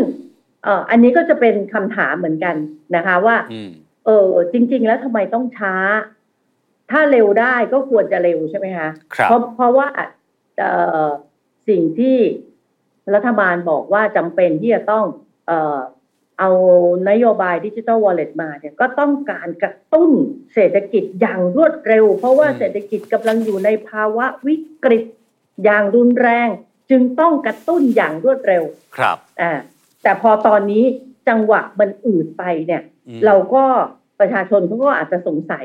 [0.65, 2.57] เอ่ออันนี้ก็จะเป็นคำถามเหมือนกัน
[2.97, 3.71] นะคะว่าอืม
[4.07, 5.75] เออจริง ๆ แล้วทำไมต้องช้า
[6.91, 9.87] ถ้าเร็วได้ก็ควรจะเร็วใช่ไหมคะครับเพราะเพราะว่า
[10.59, 10.73] เอ่
[11.05, 11.07] อ
[11.69, 12.19] สิ่งที่
[13.15, 15.05] รัฐบาลบอกว่าจำเป็นที่จะต้อง
[16.43, 16.53] เอ่อเอา
[17.11, 20.11] นโยบายดิจิทัลวอลเล็ตมาเนี่ยก็ต้องการกระตุ้น
[20.55, 25.05] เศรษฐกิจอย่างรวดเร็ว เพราะว่าอืมเศรษฐกิจกำลังอยู่ในภาวะวิกฤต
[25.65, 26.49] อย่างรุนแรง
[26.91, 28.63] จึงต้องกระตุ้นอย่างรวดเร็ว
[28.97, 29.53] ครับอ่า
[30.03, 30.85] แต่พอตอนนี้
[31.29, 33.65] จังหวะมันอืดไปเนี่ยอืมเราก็
[34.21, 35.65] ประชาชนเขาก็อาจจะสงสัย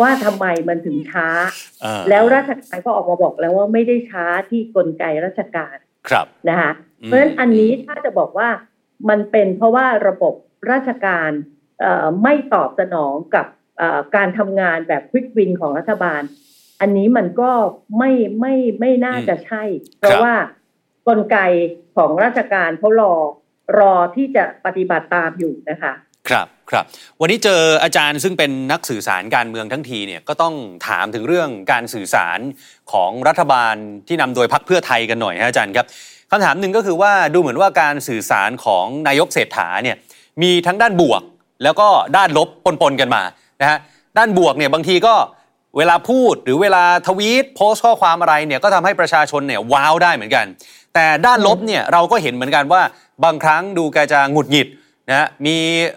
[0.00, 1.28] ว่าทำไมมันถึงช้า
[1.82, 5.76] เออแล้วราชการก็ออกมาบอกแล้วว่าไม่ได้ช้าที่กลไกราชการ
[6.10, 8.48] ครับนะคะอืมเพราะฉะนั้นอันนี้ถ้าจะบอกว่า
[9.08, 10.34] มันเป็นเพราะว่าระบบ
[10.70, 11.30] ราชการ
[11.80, 13.46] เอ่อไม่ตอบสนองกับ
[13.78, 16.22] เอ่อการทำงานแบบควิกวินของรัฐบาล
[16.80, 17.50] อันนี้มันก็
[17.98, 19.62] ไม่ไม่ไม่น่าจะใช่
[19.98, 20.34] เพราะว่า
[21.08, 21.38] กลไก
[21.96, 23.14] ของราชการเขารอ
[23.78, 25.92] รอที่จะปฏิบัติตามอยู่นะคะ
[26.28, 26.84] ครับครับ
[27.20, 30.54] วันนี้เจออาจารย์ซึ่งเป็นนักสื่อสารการเมืองทั้งทีเนี่ยก็ต้อง
[30.88, 32.38] ถามถึงเรื่องการสื่อสาร
[32.92, 33.74] ของรัฐบาล
[34.08, 35.86] ที่นำโดยพรรคเพื่อไทยกันหน่อยฮะอาจารย์ครับ
[36.30, 39.96] คำถามหนึ่งก็คือว่าดูเหมือนว่าการสื่อสารของนายกเศรษฐาเนี่ย
[40.42, 41.22] มีทั้งด้านบวก
[41.62, 43.22] แล้วก็ด้านลบปนๆกันมา
[43.60, 43.78] นะฮะ
[44.18, 45.14] ด้านบวกเนี่ยบางทีก็
[45.76, 50.46] เวลาพูดหรือเวลาทวีตโพสต์ข้อความอะไรเนี่ยก็ทำให้ประชาชนเนี่ยว้าวได้เหมือนกัน
[50.94, 52.82] แต่ด้านลบเนี่ยเราก็เห็นเหมือนกันว่า
[53.24, 54.68] บางครั้งดูแกจะหงุดหงิด
[55.08, 55.56] นะฮะมี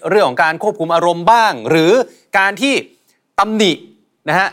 [0.10, 1.91] เรื่องของการควบคุมอารมณ์บ้าง หรือ
[2.38, 2.74] การที่
[3.39, 3.72] ตำหนิ
[4.30, 4.50] นะฮะ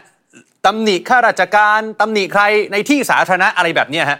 [0.66, 4.18] ตำหนิข้าราชการตำหนิใครในที่สาธารณะอะไรแบบนี้ฮะ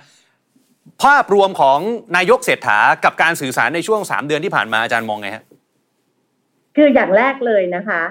[1.03, 1.79] ภาพรวมของ
[2.17, 5.45] นายกเศรษฐากับการสื่อสารในช่วง3เดือนที่ผ่านมาอาจารย์มองไงฮะ
[6.77, 8.03] คืออย่างแรกเลยนะคะ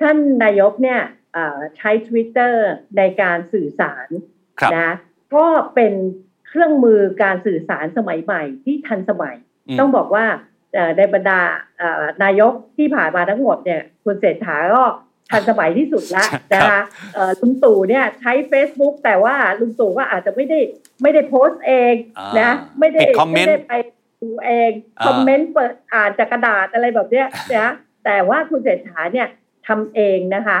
[0.00, 1.00] ท่านนายกเนี่ย
[1.32, 2.54] เอ่อใช้ Twitter
[2.96, 4.08] ในการสื่อสาร
[4.60, 4.90] ครับนะ
[5.34, 5.92] ก็เป็น
[6.48, 9.36] เครื่องมือการสื่อสารสมัยใหม่ที่ทันสมัย
[9.68, 10.26] อืมต้องบอกว่า
[10.74, 11.40] เอ่อในบรรดา
[11.78, 14.84] เอ่อนายกที่ผ่านมาทั้งหมดเนี่ยคุณเศรษฐาก็
[15.30, 16.80] ทันสมัยที่สุดละครับนะคะ
[17.14, 20.58] เอ่อลุงตู่เนี่ยใช้ Facebook แต่ว่าลุงตู่ก็อาจจะไม่ได้
[21.02, 23.72] ไม่ได้โพสต์เองอ่านะไม่ได้ปิดคอมเมนต์ไได้ไป
[24.20, 27.72] ดูเองอ่าคอมเมนต์เปิดอ่านจากกระดาษอะไรแบบเนี้ยนะ
[28.04, 29.28] แต่ว่าคุณเศรษฐาเนี่ย
[29.66, 30.58] ทำเองนะคะ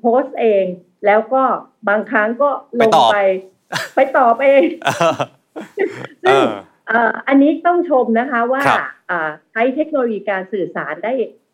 [0.00, 0.64] โพสต์เอง
[1.06, 1.42] แล้วก็
[1.88, 2.50] บางครั้งก็
[2.80, 3.16] ลงไป
[3.94, 4.62] ไปตอบเอง
[6.24, 6.50] เอซึ่งอ
[6.88, 11.12] เอ่ออันนี้ต้องชมนะคะว่าครับอ่าใช้เทคโนโลยีการสื่อสารได้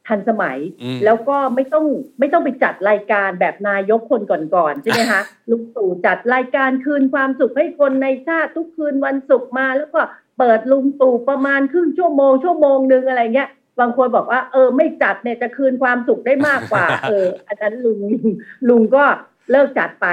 [0.08, 1.86] ทันสมัยอืมแล้วก็ไม่ต้อง
[2.18, 10.00] ไม่ต้องไปจัดรายการแบบนายกคนก่อนๆใช่ไหมคะลุงตู่จัดรายการคืนความสุขให้คนในชาติทุกคืนวันศุกร์มา แล้วก็
[10.38, 18.26] เปิดลุงตู่ประมาณครึ่งชั่วโมงชั่วโมงหนึ่งอะไรเงี้ยบางคนบอกว่าเออไม่จัดเนี่ยจะคืนความสุขได้มากกว่า เออ อันนั้นลุงลุง
[18.68, 19.04] ลุงก็
[19.50, 20.06] เลิกจัดไป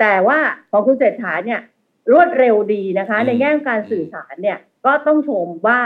[0.00, 0.38] แต่ว่า
[0.70, 1.60] ของคุณเศรษฐาเนี่ย
[2.12, 5.80] รวดเร็วดีนะคะอืมในแง่ของการสื่อสารเนี่ยก็ต้องชมว่า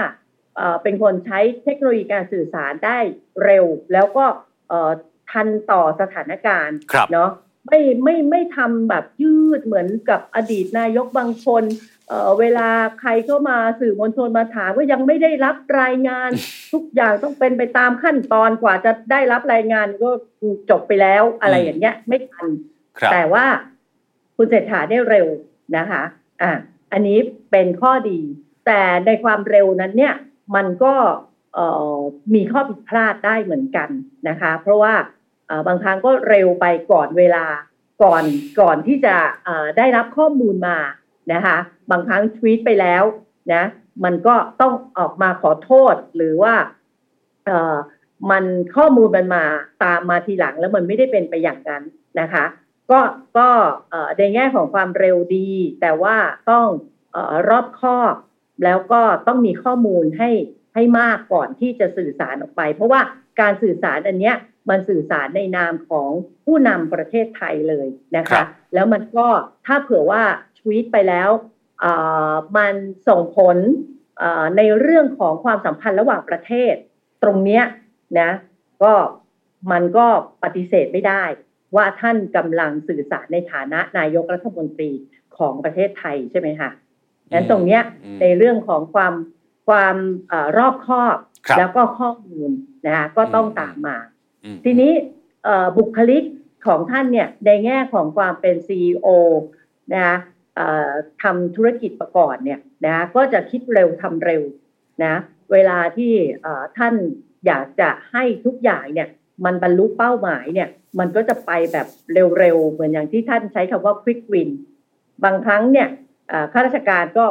[0.57, 2.99] เอ่อเป็นคนใช้เทคโนโลยีการสื่อสารได้
[3.45, 4.25] เร็ว แล้วก็
[4.69, 4.91] เอ่อ
[5.31, 7.31] ทันต่อสถานการณ์ครับเนาะ
[7.67, 11.65] ไม่ไม่ไม่ทำแบบยืดเหมือนกับอดีตนายกบางคน
[12.09, 12.69] เอ่อเวลา
[13.01, 16.31] ใครเข้ามาสื่อมวลชนมาถามว่ายังไม่ได้รับรายงาน
[16.73, 20.11] ทุกอย่างต้องเป็นไปตามขั้นตอนกว่าจะได้รับรายงานก็
[20.71, 22.51] จบไปแล้วอะไรอืมอย่างเงี้ย ไม่ทัน
[22.99, 23.45] ครับแต่ว่า
[24.37, 25.27] คุณเศรษฐาได้เร็ว
[25.77, 26.03] นะคะ
[26.43, 26.53] อะ
[26.93, 27.19] อันนี้
[27.51, 28.21] เป็นข้อดี
[28.67, 30.15] แต่ในความเร็วนั้นเนี่ย
[30.55, 30.95] มันก็
[32.35, 33.89] มีข้อผิดพลาดได้เหมือนกัน
[34.29, 34.95] นะคะ เพราะว่า
[35.67, 37.45] บางครั้งก็เร็วไปก่อนเวลา
[38.03, 38.25] ก่อน
[38.61, 39.17] ก่อนที่จะ
[39.79, 40.79] ได้รับข้อมูลมา
[41.33, 41.57] นะคะ
[41.91, 43.03] บางครั้งทวีตไปแล้ว
[43.55, 43.65] นะ
[44.05, 46.55] มันก็ต้องออกมาขอโทษหรือว่า
[48.31, 48.45] มัน
[48.77, 49.45] ข้อมูลมันมา
[49.85, 51.83] ตามมาทีหลังแล้วมันไม่ได้เป็นไปอย่างนั้น
[52.21, 52.45] นะคะ
[52.91, 53.01] ก็
[53.39, 53.49] ก็
[54.19, 55.49] ในแง่ของความเร็วดี
[55.81, 56.17] แต่ว่า
[56.51, 56.67] ต้อง
[57.15, 58.15] ออรอบคอบ
[58.65, 60.31] แล้วก็ต้องมีข้อมูลให้
[60.75, 63.01] ให้มากก่อนที่จะสื่อสารออกไป เพราะว่า
[63.41, 64.37] การสื่อสารอันเนี้ย
[64.71, 66.11] มันสื่อสารในนามของ
[66.45, 69.27] ผู้นำประเทศไทยเลยนะครัคะบแล้วมันก็
[69.67, 70.23] ถ้าเผื่อว่า
[70.59, 71.31] ทวีตไปแล้ว
[71.81, 71.93] เอ่
[72.31, 72.75] อมัน
[73.09, 73.57] ส่งผล
[74.19, 76.75] เอ่อในเรื่องของความสัมพันธ์ระหว่างประเทศ
[77.23, 77.65] ตรงเนี้ย
[78.21, 78.31] นะ
[78.83, 78.93] ก็
[79.73, 80.07] มันก็
[80.43, 81.23] ปฏิเสธไม่ได้
[81.77, 84.91] ว่าท่านกำลังสื่อสารในฐานะนายกรัฐมนตรี
[85.39, 86.71] ของประเทศไทยใช่ไหมคะ
[87.33, 89.15] งั้นตรงเนี้ยอืมในเรื่องของความ
[89.69, 89.97] ความ
[90.29, 92.51] เออรอบคอบครับแล้วก็ข้อมูล
[92.87, 93.97] นะคะก็ต้องอืมตามมา
[94.45, 94.93] อืมทีนี้
[95.45, 96.25] เอ่อบุคลิก
[96.67, 99.09] ของท่านเนี่ยในแง่ของความเป็น CEO
[99.93, 100.17] นะคะ
[100.57, 100.91] เอ่อ
[101.23, 104.43] ทำธุรกิจประก่อนเนี่ยนะคะก็จะคิดเร็วทำเร็ว
[105.05, 105.15] นะ
[105.53, 106.13] เวลาที่
[106.43, 106.95] เอ่อท่าน
[107.47, 109.09] อยากจะให้ทุกอย่างเนี่ย
[109.45, 111.87] มันบรรลุเป้าหมายเนี่ยมันก็จะไปแบบ
[112.39, 114.51] เร็วๆ เหมือนอย่างที่ท่านใช้คำว่า quick win
[115.25, 116.06] บางครั้งเนี่ยเอ่อ
[116.53, 117.25] ข้าราชการก็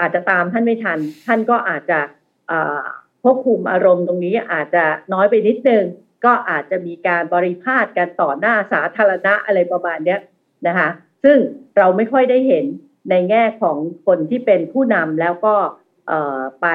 [0.00, 1.98] อาจจะตามท่านไม่ทัน ท่านก็อาจจะ
[3.22, 5.84] ควบคุมอารมณ์ตรงนี้อาจจะน้อยไปนิดนึง
[6.24, 10.16] ก็อาจจะมีการบริพาทกันต่อหน้าสาธารณะอะไรประมาณนี้
[10.66, 10.88] นะคะ
[11.24, 11.38] ซึ่ง
[11.76, 12.64] เราไม่ค่อยได้เห็น
[13.10, 15.56] ในแง่ของคนที่เป็นผู้นำแล้วก็
[16.62, 16.66] ไป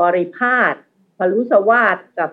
[0.00, 0.74] บริพาท
[1.18, 2.30] พลุสวาสกับ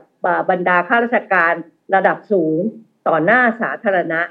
[0.49, 1.53] บรรดาข้าราชการ
[1.95, 2.59] ระดับสูง
[3.07, 4.21] ต่อหน้าสาธารณะ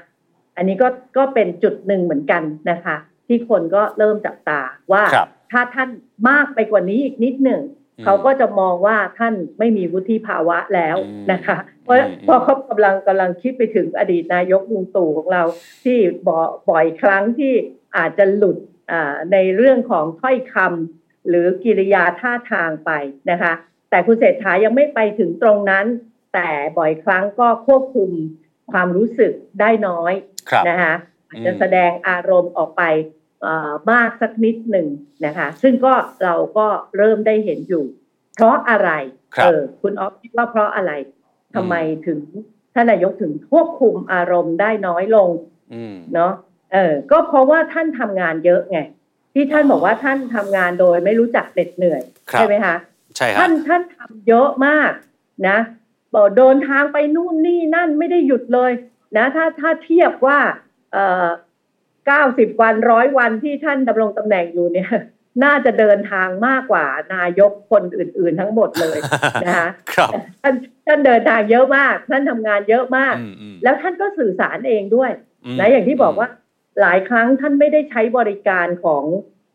[0.57, 2.95] อันนี้ก็ก็เป็นจุดหนึ่งเหมือนกันนะคะ
[3.27, 4.61] ที่คนก็เริ่มจับตา
[4.91, 5.89] ว่าครับถ้าท่าน
[6.29, 7.61] มากไปกว่านี้อีกนิดหนึ่ง
[7.97, 15.43] อืมเขาก็จะมองว่าท่านไม่มีวุฒิภาวะแล้วอืมนะคะ เพราะอืมเพราะเขากำลังกำลังคิดไปถึงอดีตนายกลุงตู่ของเรา
[15.83, 16.35] ที่บ่
[16.69, 17.53] บ่อยครั้งที่
[17.97, 18.57] อาจจะหลุด
[18.91, 22.91] อ่าในเรื่องของถ้อยคำหรือกิริยาท่าทางไป
[23.31, 23.53] นะคะ
[23.89, 25.85] แต่คุณเศรษฐายังไม่ไปถึงตรงนั้น
[26.33, 28.11] แต่บ่อยครั้งก็ควบคุม
[28.71, 30.13] ความรู้สึกได้น้อย
[30.49, 30.93] ครับนะคะ
[31.29, 32.83] อาจจะอืมแสดงอารมณ์ออกไป
[33.41, 34.87] เอ่อมากสักนิดหนึ่ง
[35.25, 37.85] นะคะ ซึ่งก็เราก็เริ่มได้เห็นอยู่
[38.35, 38.89] เพราะอะไร
[39.35, 40.91] ครับเออคุณออฟคิดว่าเพราะอะไร
[41.55, 41.75] ทำไม
[42.07, 42.19] ถึง
[42.73, 45.29] ท่านนายกถึงควบคุมอารมณ์ได้น้อยลง
[45.73, 46.33] อืมเนาะ
[46.73, 48.79] เออก็เพราะว่าท่านทำงานเยอะไง
[49.33, 52.75] ที่ท่านบอกว่าท่านทำงานโดยไม่รู้จักเหน็ดเหนื่อยครับใช่ไหมคะ
[53.15, 54.91] ใช่ครัท่าบนท่านทำเยอะมาก
[55.47, 55.57] นะ
[56.13, 58.71] บอกเดินทางไปนู่นนี่นั่นไม่ได้หยุดเลย
[59.17, 64.89] นะ ถ้าถ้าเทียบว่าเอ่อเก้าสิบวันร้อยวันที่ท่านดำรงตำแหน่งอยู่เนี่ย
[65.43, 68.97] น่าจะเดินทางมากกว่านายกคนอื่น ๆ ทั้งหมดเลย
[69.45, 70.55] นะคะครับท่าน
[70.87, 75.11] ท่านเดินทางเยอะมากท่านทำงานเยอะมากอืมอืมแล้วท่านก็สื่อสารเองด้วย
[75.53, 76.27] มนะอย่างที่บอกว่า
[76.81, 79.03] หลายครั้งท่านไม่ได้ใช้บริการของ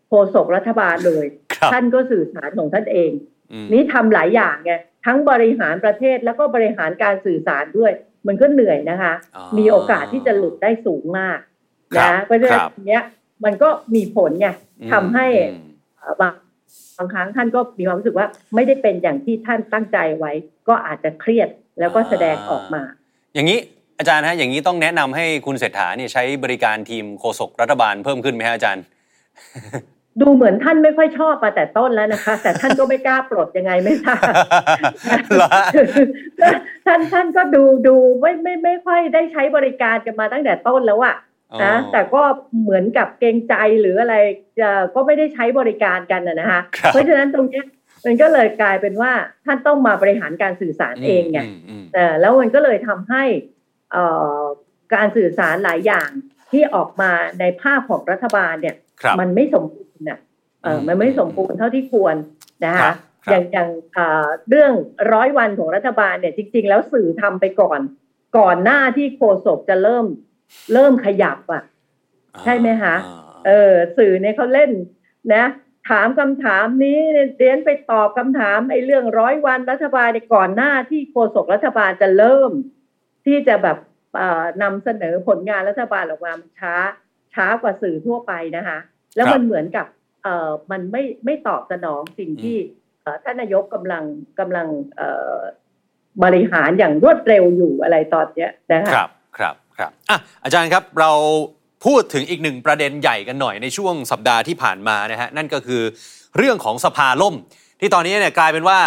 [0.09, 1.27] โฆษกรัฐบาลเลย
[1.57, 3.11] ครับท่านก็สื่อสารของท่านเอง
[3.53, 4.73] อืมนี่ทำหลายอย่างไง
[5.07, 7.93] ทั้งบริหารประเทศแล้วก็บริหารการสื่อสารด้วย
[8.27, 11.39] มันก็เหนื่อยนะคะอ๋อมีโอกาสที่จะหลุดได้สูงมาก
[11.97, 13.03] ครับนะเพราะฉะนั้คนรับเนี้ย
[13.45, 14.49] มันก็มีผลไง
[14.81, 16.35] อืมทำให้อืมเอ่อบาง
[16.99, 20.33] บางครั้งท่านก็มีความรู้สึกว่าไม่ได้เป็นอย่างที่ท่านตั้งใจไว้
[20.69, 21.49] ก็อาจจะเครียด
[21.81, 22.83] แล้วก็แสดงออกมา
[23.35, 23.59] อย่างนี้
[23.99, 28.85] อาจารย์ฮะอย่างนี้ต้องแนะนำให้คุณเศรษฐาเนี่ยใช้บริการทีมโฆษกรัฐบาลเพิ่มขึ้นไหมฮะอาจารย์
[30.21, 34.23] ดูเหมือนท่านไม่ค่อยชอบมาแต่ต้นแล้วนะคะ แต่ท่านก็ไม่กล้าปลดยังไงไม่ทราบ
[35.35, 35.65] เหรอฮะ
[36.87, 41.17] ท่านท่านก็ดูดูไม่ไม่ไม่ค่อยได้ใช้บริการกันมาตั้งแต่ต้นแล้วอะ
[41.65, 42.23] นะแต่ก็
[42.63, 44.15] เหมือนกับเกรงใจหรืออะไร
[44.61, 47.67] จะก็ไม่ได้ใช้บริการกันนะนะคะครับเพราะฉะนั้นตรงเนี้ย
[48.05, 49.13] มันก็เลยกลายเป็นว่า
[49.47, 53.25] ท่านต้องมาบริหารการสื่อสารเองไงมอืมเออแล้วมันก็เลยทำให้
[53.93, 54.05] เอ่
[54.41, 54.43] อ
[54.95, 56.09] การสื่อสารหลายอย่าง
[56.51, 58.90] ที่ออกมาในภาพของรัฐบาลเนี่ยครับ
[59.21, 60.19] มันไม่สมบูรณ์นะ
[60.63, 62.17] เอออืมมันไม่สมบูรณ์เท่าที่ควร
[62.65, 62.95] นะครัคะบ
[63.27, 64.73] ครับอย่างอย่างเอ่อเรื่อง
[65.13, 67.81] ร้อยวันของรัฐบาลเนี่ยจริง ๆ แล้วสื่อทำไปก่อน
[68.39, 70.07] ก่อนหน้าที่โฆษกจะเริ่ม
[70.73, 71.63] เริ่มขยับอะ
[72.45, 74.71] ใช่ไหมคะอ่าเออสื่อเนี่ยเขาเล่น
[75.35, 75.45] นะ
[75.91, 76.99] ถามคำถามนี้
[77.39, 82.51] เรียนไปตอบคำถามไอ้เรื่องร้อยวันรัฐบาลในยก่อนหน้าที่โฆษกรัฐบาลจะเริ่ม
[83.27, 83.79] ที่จะแบบ
[84.17, 86.75] เอ่อนำเสนอผลงานรัฐบาลออกมามันช้า
[87.35, 88.79] ช้ากว่าสื่อทั่วไปนะคะ
[89.17, 89.87] แล้วมันเหมือนกับ
[90.23, 92.57] เอ่อมันไม่ไม่ตอบสนองสิ่งที่
[93.03, 94.05] เอ่อท่านนายกกำลัง
[94.41, 94.67] กำลัง
[94.97, 95.39] เอ่อ
[96.25, 101.13] บริหารอย่างรวดเร็วอยู่อะไรตอนเนี้ยนะคะครับครับครับอะอาจารย์ครับเรา
[101.87, 105.83] พูดถึงอีกหนึ่งประเด็นใหญ่กันหน่อยในช่วงสัปดาห์ที่ผ่านมานะฮะนั่นก็คือ
[106.37, 107.35] เรื่องของสภาล่ม
[107.81, 108.79] ที่ตอนนี้เนี่ยกลายเป็นว่า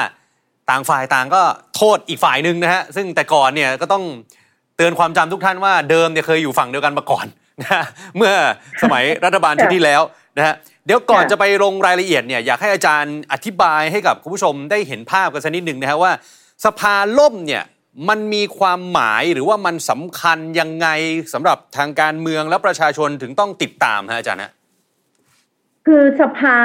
[0.69, 1.41] ต่างฝ่ายต่างก็
[1.75, 4.03] โทษอีกฝ่ายหนึ่งนะฮะซึ่งแต่ก่อนเนี่ยก็ต้อง
[4.77, 7.25] เตือนความจำทุกท่านว่าเดิมเนี่ยเคยอยู่ฝั่งเดียวกันมาก่อน
[7.61, 7.85] นะฮะ
[8.17, 8.33] เมื่อ
[8.81, 10.01] สมัยรัฐบาลชุดที่แล้ว
[10.37, 16.11] นะฮะเดี๋ยวก่อนค่ะจะไปลงรายละเอียดเนี่ยอยากให้อาจารย์อธิบายให้กับคุณผู้ชมได้เห็นภาพกันสักนิดหนึ่งนะฮะว่า
[16.65, 17.63] สภาล่มเนี่ย
[18.09, 20.87] มันมีความหมายหรือว่ามันสำคัญยังไง
[21.33, 24.51] สำหรับทางการเมืองและประชาชนถึงต้องติดตามฮะอาจารย์ฮะ
[25.87, 26.57] คือสภา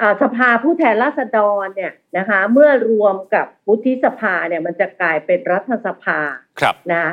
[0.00, 6.18] อ่าสภาผู้แทนราษฎรเนี่ยนะคะ เมื่อรวมกับวุฒิสภาเนี่ยมันจะกลายเป็นรัฐสภา
[6.60, 7.10] ครับนะอ่า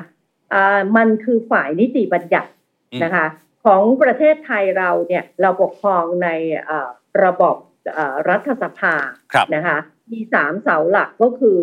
[0.97, 2.51] มันคือฝ่ายนิติบัญญัติ
[2.93, 3.27] อืมนะคะ
[3.65, 6.29] ของประเทศไทยเราเนี่ยเราปกครองใน
[6.69, 6.89] อ่า
[7.23, 7.55] ระบบ
[7.97, 8.95] อ่ารัฐสภา
[9.33, 9.77] ครับนะคะ
[10.11, 11.59] มีสามเสาหลักก็คือ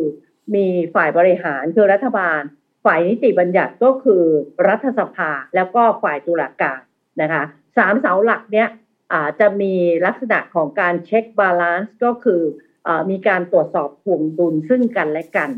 [0.55, 2.40] มีฝ่ายบริหารคือรัฐบาล
[2.85, 4.23] ฝ่ายนิติบัญญัติก็คือ
[4.68, 6.81] รัฐสภาแล้วก็ฝ่ายตุลาการ
[7.23, 7.42] นะคะ
[7.79, 8.68] สามเสาหลักเนี้ย
[9.12, 9.75] อาจะมี
[10.07, 12.42] ลักษณะของการ check balance ก็คือ
[12.87, 15.51] อมีการตรวจสอบถ่วงดุลซึ่งกันและกัน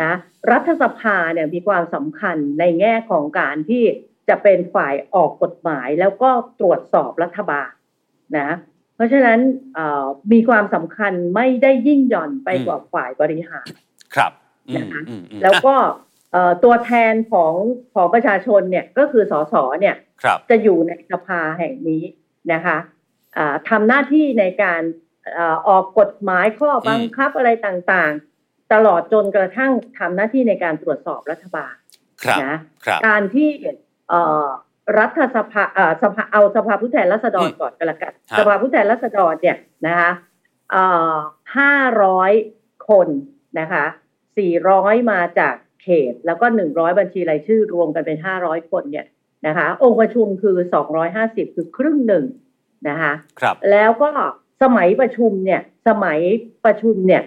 [0.00, 0.12] นะ
[0.50, 3.84] รัฐสภาเนี่ยมีความสำคัญในแง่ของการที่
[4.28, 7.70] จะเป็นฝ่ายออกกฎหมายแล้วก็ตรวจสอบรัฐบาล
[8.38, 8.50] นะ
[8.94, 9.38] เพราะฉะนั้น
[10.32, 13.68] มีความสำคัญไม่ได้ยิ่งหย่อนไปกว่าฝ่ายบริหาร
[14.14, 14.32] ครับ
[14.76, 15.02] นะคะ
[15.42, 15.74] แล้วก็
[16.64, 17.54] ตัวแทนของ
[17.94, 19.96] ของประชาชนเนี่ยก็คือสสเนี่ย
[20.50, 22.02] จะอยู่ในสภาแห่งนี้
[22.52, 22.76] นะคะ
[23.68, 24.82] ทำหน้าที่ในการ
[25.68, 28.31] ออกกฎหมายข้อบังคับอะไรต่างๆ
[28.72, 31.74] ตลอดจนกระทั่งทำหน้าที่ในการตรวจสอบรัฐบาล
[32.44, 32.58] นะ
[33.06, 33.48] การที่
[34.98, 35.64] รัฐสภา
[36.02, 39.56] สภาเอาสภาผู้แทนราษฎรก่อนก็แล้วกันสภาผู้แทนราษฎรเนี่ย
[39.86, 40.10] นะคะ
[41.58, 42.32] ห้าร้อย
[42.88, 43.08] คน
[43.60, 43.84] นะคะ
[44.38, 49.06] สี่ร้อยมาจากเขต แล้วก็หนึ่งร้อยบัญชีรายชื่อรวมกันเป็นห้าร้อยคนเนี่ย
[49.46, 52.24] นะคะองค์ประชุมคือสองร้อยห้าสิบคือครึ่งหนึ่ง
[52.88, 54.10] นะคะครับแล้วก็
[54.62, 56.18] สมัยประชุมเนี่ยสมัย
[56.64, 57.22] ประชุมเนี่ย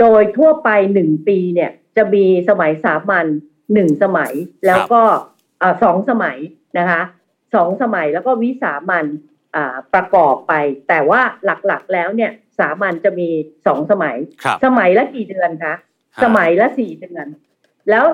[0.00, 3.26] โดยทั่วไปหนึ่งปีเนี่ยจะมีสมัยสามัญ
[3.74, 4.32] หนึ่งสมัย
[4.66, 5.02] แล้วก็
[5.82, 6.38] สองสมัย
[6.78, 7.02] นะคะ
[7.54, 9.06] สองสมัยแล้วก็วิสามัน
[9.94, 10.52] ประกอบไป
[10.88, 13.28] แต่ว่าหลักๆแล้วเนี่ยสามัญจะมี
[13.66, 14.16] สองสมัย
[14.64, 15.74] สมัยละกี่เดือนคะ
[16.22, 17.26] สมัยละสี่เดือน
[17.90, 18.04] แล้ว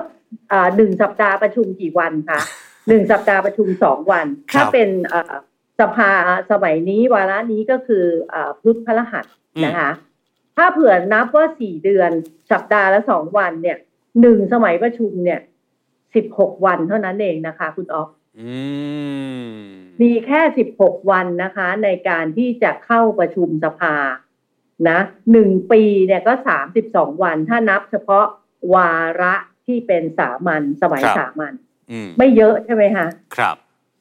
[0.77, 2.39] หนึ่งสัปดาห์ประชุมกี่วันคะ
[2.87, 4.89] หนึ่งสัปดาห์ประชุมสองวัน ถ้าเป็น
[5.79, 6.11] สภา
[6.51, 8.05] สมัยนี้วาระนี้ก็คือ
[8.61, 9.25] พุธพระหัส
[9.65, 9.91] นะคะ
[10.57, 12.11] ถ้าเผื่อนับว่าสี่เดือน
[12.51, 13.77] สัปดาห์ละสองวันเนี่ย
[14.21, 15.39] หนึ่งสมัยประชุมเนี่ย
[16.15, 18.09] สิบหกวันเท่านั้นเองนะคะ คุณออฟ
[20.01, 23.95] มีแค่สิบหกวันนะคะ ในการที่จะเข้าประชุมสภา
[24.89, 24.99] นะ
[25.31, 28.25] หนึ่งปีเนี่ยก็สามสิบสองวัน ถ้านับเฉพาะ
[28.73, 29.33] วาระ
[29.65, 31.53] ที่เป็นสามัญสมัยสามัญ
[32.17, 33.55] ไม่เยอะใช่ไหมคะครับ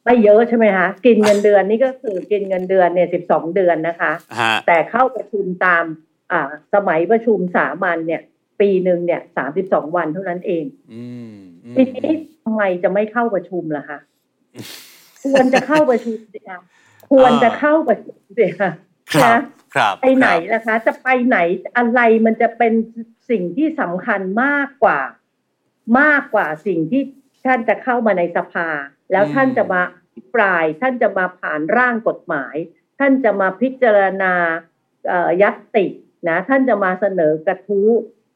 [0.04, 4.12] ไม่เยอะใช่ไหมคะกินเงินเดือนนี่ก็คือกินเงินเดือนเนี่ยสิบสองเดือนนะคะ
[4.66, 5.84] แต่เข้าประชุมตาม
[6.32, 6.42] อ่า
[6.74, 8.22] สมัยประชุมสามัญเนี่ย
[8.60, 10.64] ปีหนึ่งเนี่ยสามสิบสองวันเท่านั้นเอง
[11.76, 12.12] ทีนี้
[12.42, 13.98] ทำไมจะไม่เข้าประชุมล่ะคะ
[15.24, 16.60] ควรจะเข้าประชุมสิคะ
[17.10, 18.70] ควรจะเข้าประชุมสิคะ
[19.24, 19.38] นะ
[20.00, 21.38] ไปไหนล่ะคะ จะไปไหน
[21.76, 22.72] อะไรมันจะเป็น
[23.30, 25.00] สิ่งที่สำคัญมากกว่า
[26.00, 27.02] มากกว่าสิ่งที่
[27.46, 28.68] ท่านจะเข้ามาในสภา
[29.12, 29.82] แล้วท่านจะมา
[30.34, 32.54] ปลาย ท่านจะมาผ่านร่างกฎหมาย
[32.98, 34.34] ท่านจะมาพิจารณา
[35.42, 35.86] ยัตติ
[36.28, 37.90] นะท่านจะมาเสนอกระทู้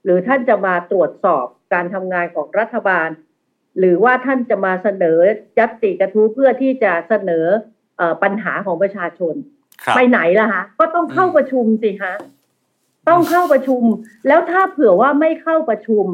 [0.05, 3.09] หรือท่านจะมาตรวจสอบการทำงานของรัฐบาล
[3.79, 5.19] หรือว่าท่านจะมาเสนอ
[5.59, 7.47] ยัตติกระทู้เพื่อที่จะเสนอ
[8.23, 9.35] ปัญหาของประชาชน
[9.97, 12.15] ไปไหนล่ะฮะก็ต้องเข้าประชุมสิฮะ
[13.09, 13.83] ต้องเข้าประชุม
[14.29, 16.05] แล้วถ้าเผื่อว่าไม่เข้าประชุม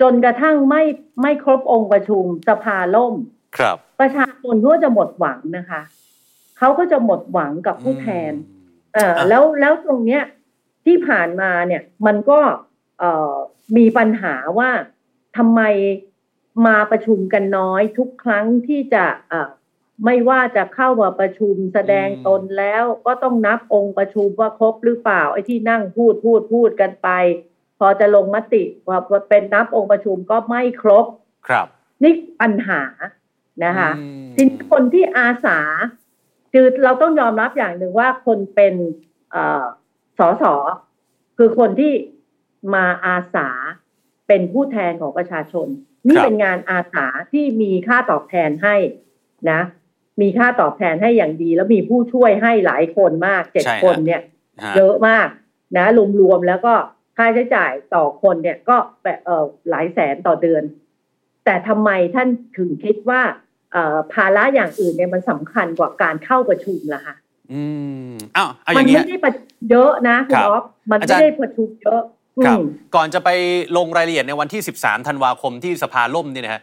[0.00, 0.82] จนกระทั่งไม่
[1.22, 3.14] ไม่ครบองค์ประชุมสภาล่ม
[3.58, 5.82] ครับ ประชาชนก็จะหมดหวังนะคะ
[6.58, 8.32] เขาก็จะหมดหวังกับผู้แทน
[8.94, 10.22] เออแล้วแล้วตรงเนี้ย
[10.88, 12.40] ที่ผ่านมาเนี่ยมันก็
[12.98, 13.34] เอ่อ
[13.76, 14.70] มีปัญหาว่า
[15.36, 15.60] ทำไม
[16.66, 19.04] มาประชุมกันน้อยทุกครั้งที่จะ
[20.04, 27.08] ไม่ว่าจะเข้ามาประชุมแสดงตนแล้วก็ต้องนับองค์ประชุมว่าครบหรือเปล่าไอ้ที่นั่งพูดพูดพูดกันไป
[27.78, 31.06] พอจะลงมติว่าเป็นนับองค์ประชุมก็ไม่ครบ
[31.48, 31.66] ครับ
[32.02, 32.82] นี่ปัญหา
[33.64, 33.90] นะคะ
[34.34, 35.60] ทีนี้คนที่อาสา
[36.52, 38.74] คือเราต้องยอมรับอย่างหนึ่งว่าคนเป็น
[40.18, 40.54] สอสอ
[41.36, 41.92] คือคนที่
[42.74, 43.48] มาอาสา
[44.28, 45.66] เป็นผู้แทนของประชาชน
[46.08, 48.76] นี่เป็นงานอาสาที่มีค่าตอบแทนให้
[49.50, 49.60] นะ
[50.20, 54.22] มีค่าตอบแทนให้อย่างดี แล้วมีผู้ช่วยให้หลายคนมากเจ็ดคนเนี่ย
[54.76, 55.28] เยอะมาก
[55.76, 55.86] นะ
[56.20, 56.74] รวมๆแล้วก็
[57.16, 58.76] ค่าใช้จ่ายต่อคนเนี่ยก็
[59.24, 60.62] เออหลายแสนต่อเดือน
[61.44, 62.28] แต่ทำไมท่าน
[62.58, 63.22] ถึงคิดว่า
[63.72, 63.76] เอ
[64.12, 67.14] ภาระอย่างอื่นเนี่ยมันสำคัญกว่าการเข้าประชุมล่ะคะ
[67.52, 67.62] อื
[68.08, 69.32] มอ้าวมันไม่ได้ประ
[69.70, 72.02] เยอะนะคุณอ๊อฟมันไม่ได้ประชุมเยอะ
[72.46, 72.58] ครับ
[72.94, 73.28] ก่อนจะไป
[73.76, 76.62] ลงรายละเอียดในวันที่ 13 ธันวาคมที่สภาล่มนี่นะฮะ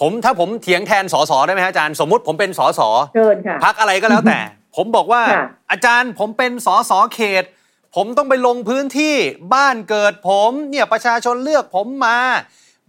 [0.00, 2.80] ผมถ้าผมเถียงแทนสสได้ไหมอาจารย์สมมุติผมเป็นสส
[3.14, 4.40] เชิญค่ะพักอะไรก็แล้วแต่
[4.76, 5.22] ผมบอกว่า
[5.70, 7.44] อาจารย์ผมเป็นสสเขต
[7.96, 9.14] ผมต้องไปลงพื้นที่
[9.54, 12.18] บ้านเกิดผมเนี่ยประชาชนเลือกผมมา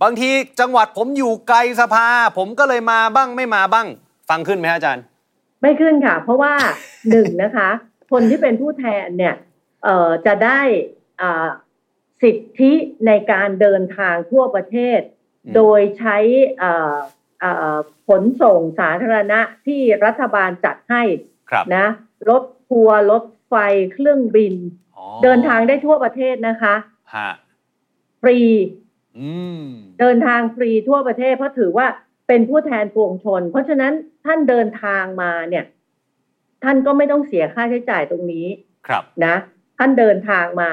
[0.04, 3.88] บางทีจังหวัดผมอยู่ไกลสภา ผมก็เลยมาบ้างไม่มาบ้าง
[4.30, 5.04] ฟังขึ้นไหมอาจารย์
[5.62, 6.54] ไม่ขึ้นค่ะ เพราะว่า
[7.10, 7.70] หนึ่งนะคะ
[8.12, 9.36] คนที่เป็นผู้แทนเนี่ย
[9.84, 10.62] เอ่อจะได้
[11.22, 11.50] อ่า
[12.22, 12.74] สิทธิ
[13.08, 15.00] ในการเดินทางทั่วประเทศ
[15.56, 16.18] โดยใช้
[18.08, 21.04] ขนส่งสาธารณะที่รัฐบาลจัดให้
[21.76, 21.88] นะ
[22.30, 23.56] รถทัวร์รถไฟ
[23.94, 24.56] เครื่องบิน
[25.24, 26.76] เดินทางได้ทั่วประเทศนะคะ
[28.22, 28.40] ฟรี
[30.00, 31.88] เดินทางฟรีทั่วประเทศเพราะถือว่า
[32.28, 33.94] เป็นผู้แทนปวงชน เพราะฉะนั้น
[34.26, 35.66] ท่านเดินทางมาเนี่ย
[36.64, 38.48] ท่านก็ไม่ต้องเสียค่าใช้จ่ายตรงนี้
[38.88, 39.36] ครับนะ
[39.78, 40.72] ท่านเดินทางมา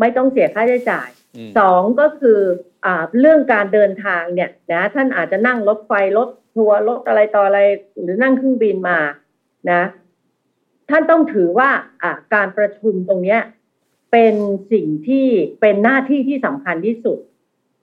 [0.00, 2.40] ไม่ต้องเสียค่าใช้จ่ายอืมสองก็คือ
[2.84, 7.60] อ่าเรื่องการเดินทางเนี่ยนะท่านอาจจะนั่งรถไฟรถทัวร์รถอะไรต่ออะไร
[8.02, 8.98] หรือนั่งเครื่องบินมา
[9.70, 9.82] นะ
[10.90, 11.70] ท่านต้องถือว่า
[12.02, 13.40] อ่าการประชุมตรงเนี้ย
[14.12, 14.34] เป็น
[14.72, 15.26] สิ่งที่
[15.60, 17.18] เป็นหน้าที่ที่สำคัญที่สุด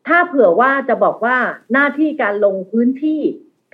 [0.07, 1.37] ถ้าเผื่อว่าจะบอกว่า
[1.73, 3.21] หน้าที่การลงพื้นที่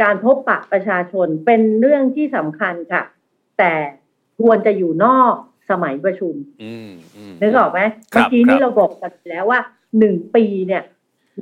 [0.02, 3.04] การพบปะประชาชนเป็นเรื่องที่สำคัญค่ะ
[3.58, 3.74] แต่
[4.39, 5.36] ควรจะอยู่นอก
[5.70, 6.34] สมัยประชุม
[6.64, 7.80] อืมอืมนึกออกไหม
[8.14, 9.60] ครับเมื่อกี้ครันี้บเราบอกกันแล้วว่า
[10.00, 10.84] หนึ่งปีเนี่ย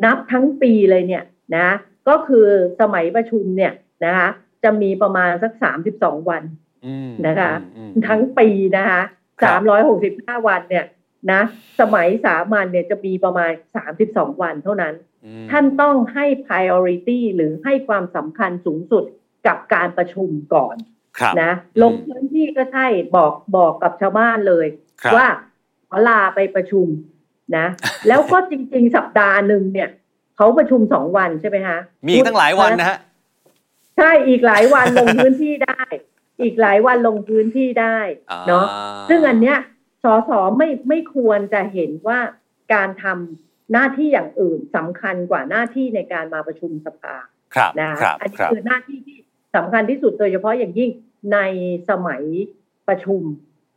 [0.03, 1.23] นับทั้งปีเลยเนี่ย
[1.55, 1.67] นะ
[2.07, 2.47] ก็คือ
[2.81, 3.73] สมัยประชุมเนี่ย
[4.05, 4.29] นะคะ
[4.63, 6.43] จะมีประมาณสักสามสิบสองวัน
[6.85, 8.47] อืมนะคะอืมทั้งปี
[8.77, 9.01] นะคะ
[9.41, 10.85] ครัสาบมร้อยหกสิบห้าวันเนี่ย
[11.31, 11.41] นะ
[11.79, 15.12] สมัยสามัญเนี่ยจะมีประมาณสามสิบสองวันเท่านั้นอืม
[15.51, 19.03] ท่านต้องให้ priority หรือให้ความสำคัญสูงสุด
[19.47, 20.75] กับการประชุมก่อน
[21.19, 24.67] ครับนะอืมลงพื้นที่ก็ใช่บอกบอกกับชาวบ้านเลย
[25.01, 25.27] ครับว่า
[25.89, 26.87] ขอลาไปประชุม
[27.57, 27.65] นะ
[28.07, 29.89] แล้วก็จริง ๆ สัปดาห์หนึ่งเนี่ย
[30.37, 32.97] เขาประชุมสองวันใช่ไหมฮะ มีอีกตั้งหลายวันนะฮะ
[33.97, 35.81] ใช่อีกหลายวันลงพื้นที่ได้
[36.41, 37.97] อีกหลายวันลงพื้นที่ได้
[38.47, 39.57] เนาะอ่าซึ่งอันเนี้ย
[40.03, 42.19] สสไม่ไม่ควรจะเห็นว่า
[42.73, 47.15] การทำ หน้าที่อย่างอื่นสำคัญกว่าหน้าที่ในการมาประชุมสภา
[47.55, 49.17] ครับนะครับอันนี้ครับคือหน้าที่ที่
[49.55, 50.91] สำคัญที่สุดโดยเฉพาะอย่างยิ่ง
[51.33, 51.39] ใน
[51.89, 52.23] สมัย
[52.87, 53.21] ประชุม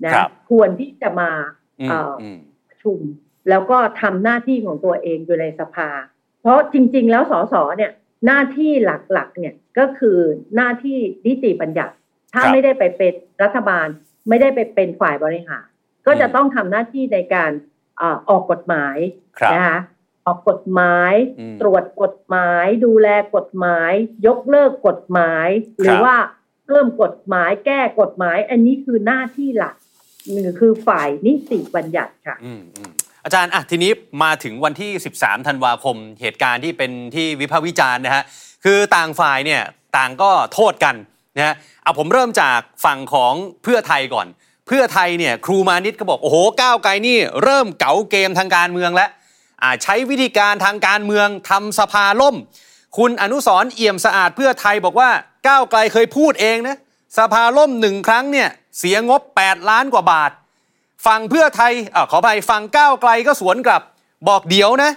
[0.05, 1.31] นะครับควรที่จะมา
[1.81, 2.99] อืมเอ่อออืมประชุม
[3.51, 5.89] แล้วก็ทำหน้าที่ของตัวเองอยู่ในสภา
[6.41, 7.93] เพราะจริง ๆ แล้วสสเนี่ย
[8.27, 10.19] หน้าที่หลักๆ เนี่ยก็คือ
[10.57, 11.95] หน้าที่นิติบัญญัติ
[12.33, 13.87] ถ้าครับไม่ได้ไปเป็นรัฐบาล
[14.29, 15.67] ไม่ได้ไปเป็นฝ่ายบริหาร
[16.07, 18.97] ก็จะต้องทำหน้าที่ในการเอ่อออกกฎหมาย
[19.39, 19.79] ครับนะคะ
[20.27, 23.93] ออกกฎหมายอืมตรวจกฎหมาย ดูแลกฎหมาย
[24.27, 25.49] ยกเลิกกฎหมาย
[25.81, 26.17] หรือว่า
[26.67, 29.75] เพิ่มกฎหมายแก้กฎหมาย อันนี้คือหน้าที่หลัก
[30.33, 32.91] หนึ่งคือฝ่ายนิติบัญญัติค่ะอืมอืม
[33.25, 33.91] อาจารย์อะทีนี้
[34.23, 38.25] มาถึงวันที่ 13 ธันวาคม เหตุการณ์ที่เป็นที่วิพากษ์วิจารณ์นะฮะ
[38.65, 39.63] คือต่างฝ่ายเนี่ย
[39.97, 40.95] ต่างก็โทษกัน
[41.37, 44.27] นะฮะเอาผมเริ่มจากฝั่งของเพื่อไทยก่อน
[44.67, 49.11] เพื่อไทยเนี่ยครูมานิดก็บอก โอ้โหก้าวไกลนี่เริ่มเก๋าเกมทางการเมืองแล้ว
[49.83, 52.37] ใช้วิธีการทางการเมืองทำสภาล่ม
[52.99, 55.11] คุณอนุสรเอี่ยมสะอาดเพื่อไทยบอกว่า
[55.49, 56.77] ก้าวไกลเคยพูดเองนะ
[57.19, 58.49] สภาล่มหนึ่งครั้งเนี่ย
[58.79, 60.31] เสียงบ 8 ล้านกว่าบาท
[61.07, 63.83] ฝั่งเพื่อไทยอ่าขอไปฝั่งก้าวไกลก็สวนกลับ
[64.29, 64.91] บอกเดี๋ยวนะ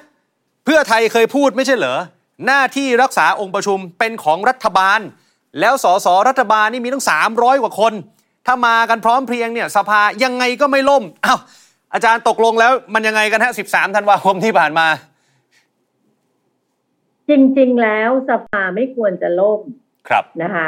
[0.65, 1.99] เพื่อไทยเคยพูดไม่ใช่เหรอ
[2.45, 4.99] หน้าที่รักษาองค์ประชุมเป็นของรัฐบาล
[5.59, 7.93] แล้วสสรัฐบาลนี่มีตั้ง300 กว่าคน
[8.51, 11.39] ถ้ามากันพร้อมเพรียงเนี่ยสภายังไงก็ไม่ล่มอ้าว
[11.93, 14.87] อาจารย์ตกลงแล้วมันยังไงกันฮะ 13 ธันวาคมที่ผ่านมา
[17.29, 19.61] จริงๆแล้วสภาไม่ควรจะล่ม
[20.09, 20.67] ครับนะคะ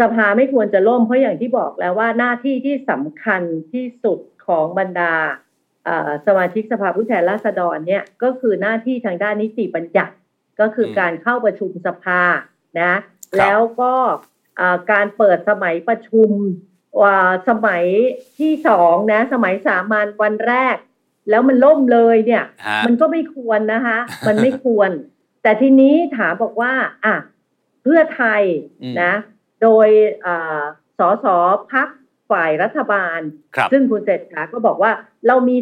[0.00, 3.42] สภาไม่ควรจะล่มเพราะอย่างที่บอกแล้วว่าหน้าที่ที่สำคัญ
[3.72, 5.12] ที่สุดของบรรดา
[5.84, 10.14] เอ่อสมาชิกสภาผู้แทนราษฎรเนี่ยก็คือหน้าที่ทางด้านนิติบัญญัติ
[10.60, 12.22] ก็คืออมการเข้าประชุมสภา
[12.80, 12.92] นะ
[13.38, 13.94] แล้วก็
[14.56, 16.66] เอ่อการเปิดสมัยประชุมว่า
[17.48, 17.84] สมัย
[18.38, 20.76] ที่สองนะ สมัยสามัญวันแรก
[21.30, 24.90] แล้วมันล่มเลยเนี่ยฮะมันก็ไม่ควรนะคะ มันไม่ควร
[25.42, 26.72] แต่ทีนี้ถามบอกว่า
[27.04, 27.14] อะ
[27.82, 28.42] เพื่อไทย
[28.82, 29.12] อืมนะ
[29.62, 29.88] โดย
[30.24, 30.62] อ่า
[30.98, 31.26] สส
[31.72, 31.88] พัก
[32.30, 33.20] ฝ่ายรัฐบาล
[33.56, 34.92] ครับซึ่งคุณเศรษฐาก็บอกว่า
[35.26, 35.56] เรามี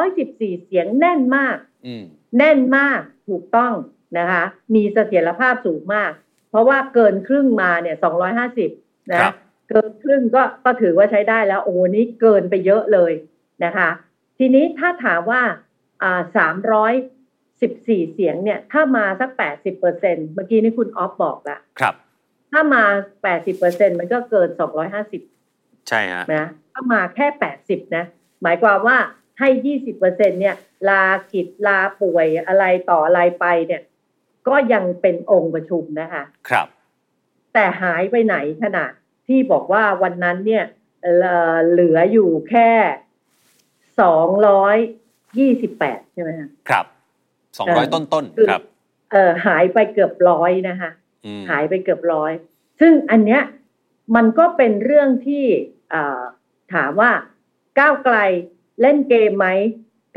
[0.00, 1.56] 314เสียงแน่นมาก
[1.86, 2.02] อืม
[2.38, 3.74] แน่นมากถูกต้อง
[4.18, 4.44] นะคะ
[4.74, 6.12] มีเสถียรภาพสูงมาก
[6.50, 7.96] เพราะว่าเกินครึ่งมาเนี่ย
[8.52, 9.32] 250นะ
[9.70, 13.12] เกินครึ่งก็ก็ถือว่าใช้ได้แล้วโอ้โหนี่เกินไปเยอะเลย
[13.64, 13.88] นะคะ
[14.38, 15.42] ทีนี้ถ้าถามว่า
[16.02, 16.94] อ่าสามร้อย
[17.62, 21.94] สิบสี่เสียงเนี่ย ถ้ามาสักแปดสิบเปอร์เซ็นเมื่อกี้นี่คุณออฟบอกละครับ
[22.52, 22.84] ถ้ามา
[23.22, 25.22] แปดสิบเปอร์เซ็นมันก็เกินสองร้อยห้าสิบ
[25.88, 28.04] ใช่ฮะนะถ้ามาแค่แปดสิบนะ
[28.42, 28.98] หมายความว่า
[29.38, 30.56] ให้ยี่สิบเปอร์เซ็นเนี่ย
[30.88, 33.82] ลากิจลาป่วยอะไรต่ออะไรไปเนี่ย
[34.48, 36.66] ก็ยังเป็นองค์ประชุมนะคะ ครับ
[37.54, 38.92] แต่หายไปไหนขนาด
[39.30, 40.64] ที่บอกว่าวันนั้นเนี่ย
[41.02, 41.12] เอ่
[41.54, 42.70] อเหลืออยู่แค่
[44.00, 44.76] สองร้อย
[45.38, 46.86] ยี่สิบแปดใช่ไหมคะครับ
[47.66, 48.62] เออ200ต้นต้นๆคือครับ
[49.12, 50.90] เออหายไปเกือบร้อยนะคะ
[51.24, 52.32] อืมหายไปเกือบร้อย
[52.80, 53.42] ซึ่งอันเนี้ย
[54.16, 55.44] มันก็เป็นเรื่องที่
[55.90, 56.22] เอ่อ
[56.74, 57.12] ถามว่า
[57.78, 58.16] ก้าวไกล
[58.80, 59.48] เล่นเกมไหม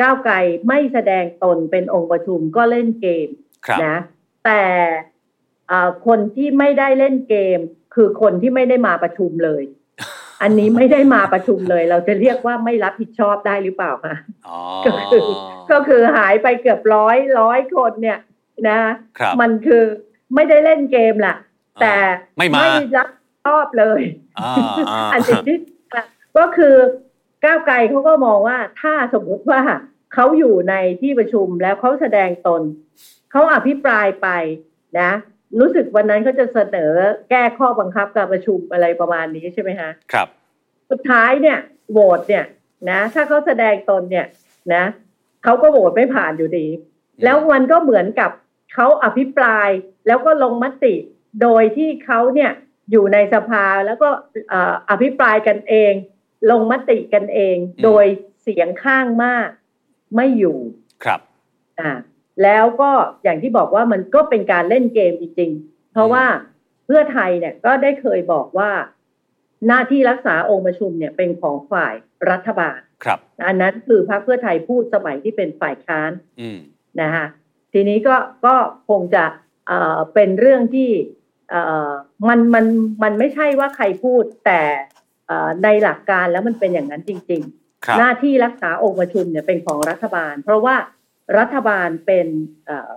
[0.01, 0.35] ก้าวไกล
[0.67, 3.27] ไม่แสดงตนเป็นองค์ประชุมก็เล่นเกม
[3.67, 3.97] ครับนะ
[4.45, 4.63] แต่
[5.67, 7.59] เอ่อคนที่ไม่ได้เล่นเกม
[7.95, 9.63] คือคนที่ไม่ได้มาประชุมเลย
[10.41, 14.15] อันนี้ไม่ได้มาประชุมเลย เราจะเรียกว่าไม่รับผิดชอบได้หรือเปล่าคะ
[14.47, 15.21] อ๋อก็คือ
[15.71, 18.19] ก็คือหายไปเกือบร้อยร้อยคนเนี่ย
[18.69, 18.79] นะ
[19.19, 19.83] ครับมันคือ
[20.35, 21.37] ไม่ได้เล่นเกมแหละ
[21.81, 21.95] แต่
[22.37, 22.63] ไม่มา
[22.97, 23.09] รับ
[23.45, 24.01] ชอบเลย
[24.39, 24.53] อ่า
[24.89, 25.57] อ่าอันสิ่งที่
[26.37, 26.75] ก็คือ
[27.45, 29.61] ก้าวไกลเขาก็มองว่าถ้าสมมุติว่า
[30.13, 32.61] เขาอยู่ในที่ประชุมแล้วเขาแสดงตน
[33.31, 34.27] เขาอภิปรายไป
[34.99, 35.11] นะ
[35.59, 36.91] รู้สึกวันนั้นเขาจะเสนอ
[37.29, 40.27] แก้ข้อบังคับการประชุมอะไรประมาณนี้ใช่ไหมฮะครับ
[40.91, 41.57] สุดท้ายเนี่ย
[41.91, 42.45] โหวตเนี่ย
[42.89, 44.27] นะถ้าเขาแสดงตนเนี่ย
[44.73, 44.83] นะ
[45.43, 46.67] เขาก็โหวตไม่ผ่านอยู่ดี
[47.23, 48.31] แล้วมันก็เหมือนกับ
[48.73, 49.69] เขาอภิปราย
[50.07, 50.93] แล้วก็ลงมติ
[51.41, 52.51] โดยที่เขาเนี่ย
[52.91, 54.09] อยู่ในสภาแล้วก็
[54.49, 55.93] เอ่ออภิปรายกันเอง
[56.51, 58.05] ลงมติกันเองอืมโดย
[58.41, 59.47] เสียงข้างมาก
[60.15, 60.57] ไม่อยู่
[61.03, 61.19] ครับ
[61.79, 61.91] อ่า
[62.43, 62.91] แล้วก็
[63.23, 66.25] อย่างที่บอกว่ามันก็เป็นการเล่นเกมจริงๆ เพราะว่า
[66.85, 68.71] เพื่อไทยเนี่ยก็ได้เคยบอกว่า
[69.67, 71.93] หน้าที่รักษาองค์ประชุมเนี่ยเป็นของฝ่าย
[72.31, 76.11] รัฐบาล ครับ อันนั้นคือพรรคเพื่อไทยพูดสมัยที่เป็นฝ่ายค้าน
[76.41, 76.59] อืม
[77.01, 77.25] นะฮะ
[77.73, 78.15] ทีนี้ก็
[78.45, 78.55] ก็
[78.89, 79.23] คงจะ
[79.67, 80.89] เอ่อเป็นเรื่องที่
[81.49, 81.89] เอ่อ
[82.27, 82.65] มันมัน
[83.03, 84.61] มันไม่ใช่ว่าใครพูดแต่
[85.27, 90.75] เอ่อในหลักการแล้วมันเป็นอย่างนั้นจริงๆครับหน้าที่รักษาองค์ประชุมเนี่ยเป็นของรัฐบาล เพราะว่า
[91.37, 92.27] รัฐบาลเป็น
[92.65, 92.91] เอ่อ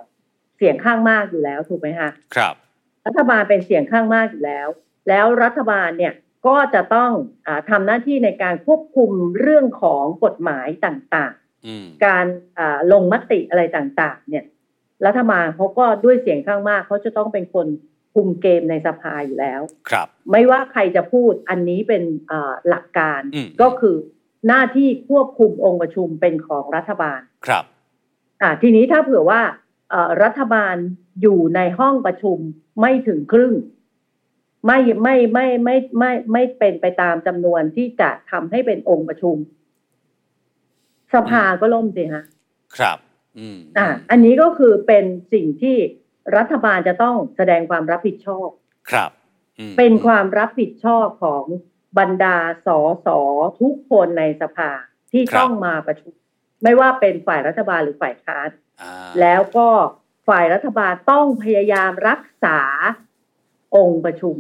[0.57, 2.55] เสียงข้างมากอยู่แล้วถูกไหมฮะครับ
[3.07, 4.69] รัฐบาลเป็นเสียงข้างมากอยู่แล้ว
[5.09, 6.15] แล้วรัฐบาลเนี่ย
[6.47, 7.11] ก็จะต้อง
[7.47, 9.11] อาทำหน้าที่ในการควบคุม
[9.41, 11.35] เรื่องของกฎหมายต่าง
[11.67, 12.27] อืมๆการ
[12.59, 14.45] อ่าลงมติอะไรต่างๆ เนี่ย
[15.07, 17.67] รัฐบาลเขาก็ด้วยเสียงข้างมากเขาจะต้องเป็นคน
[18.15, 19.61] คุมเกมในสภาอยู่แล้ว
[19.91, 23.97] ครับ ไม่ว่าใครจะพูดอันนี้เป็นอ่าหลักการอืมก็คือ
[24.49, 27.65] หน้าที่ควบคุมองค์ประชุมเป็นของรัฐบาล ครับ
[28.43, 29.41] อ่าทีนี้ถ้าเผื่อว่า
[29.91, 30.77] เอ่อรัฐบาล
[31.23, 32.39] อยู่ในห้องประชุม
[32.81, 33.55] ไม่ถึงครึ่ง
[34.67, 39.37] ไม่ไม่ไม่ไม่ไม่ไม่เป็นไปตามจำนวนที่จะทำให้เป็นองค์ประชุม
[41.15, 42.25] สภาก็ล่มสิฮะ
[42.77, 42.99] ครับ
[43.39, 45.77] อืมอ่าอันนี้ก็คือเป็นสิ่งที่
[46.37, 48.49] รัฐบาลจะต้องแสดงความรับผิดชอบ
[48.91, 49.11] ครับ
[49.59, 51.45] อืมเป็นความรับผิดชอบของ
[51.99, 53.21] บรรดาสอสอ
[53.61, 54.71] ทุกคนในสภา
[55.13, 56.15] ที่ต้องมาประชุม
[56.63, 58.49] ไม่ว่าเป็นฝ่ายรัฐบาลหรือฝ่ายค้าน
[58.83, 59.69] อ่าแล้วก็
[60.29, 62.59] ฝ่ายรัฐบาลต้องพยายามรักษา
[63.77, 64.37] องค์ประชุม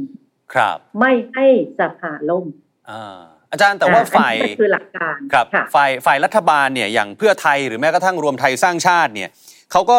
[0.54, 1.46] ครับ ไม่ให้
[1.78, 2.46] สภาล่ม
[2.90, 3.18] อ่า
[3.52, 9.30] อาจารย์แต่ว่าอะฝ่ายอันนี้คือหลักการครับค่ะฝ่ายฝ่ายรัฐบาลเนี่ยอย่างเพื่อไทยหรือแม้กระทั่งรวมไทยสร้างชาติเนี่ย
[9.72, 9.92] เขาก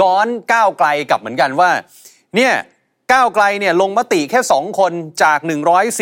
[0.00, 1.70] ย้อนก้าวไกลกลับเหมือนกันว่า
[2.36, 2.52] เนี่ย
[3.12, 4.92] ก้าวไกลเนี่ยลงมติแค่ 2 คน
[5.22, 5.38] จาก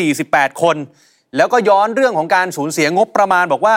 [0.00, 0.76] 148 คน
[1.36, 3.76] แล้วก็ย้อนเรื่องของการสูญเสียงบประมาณบอกว่า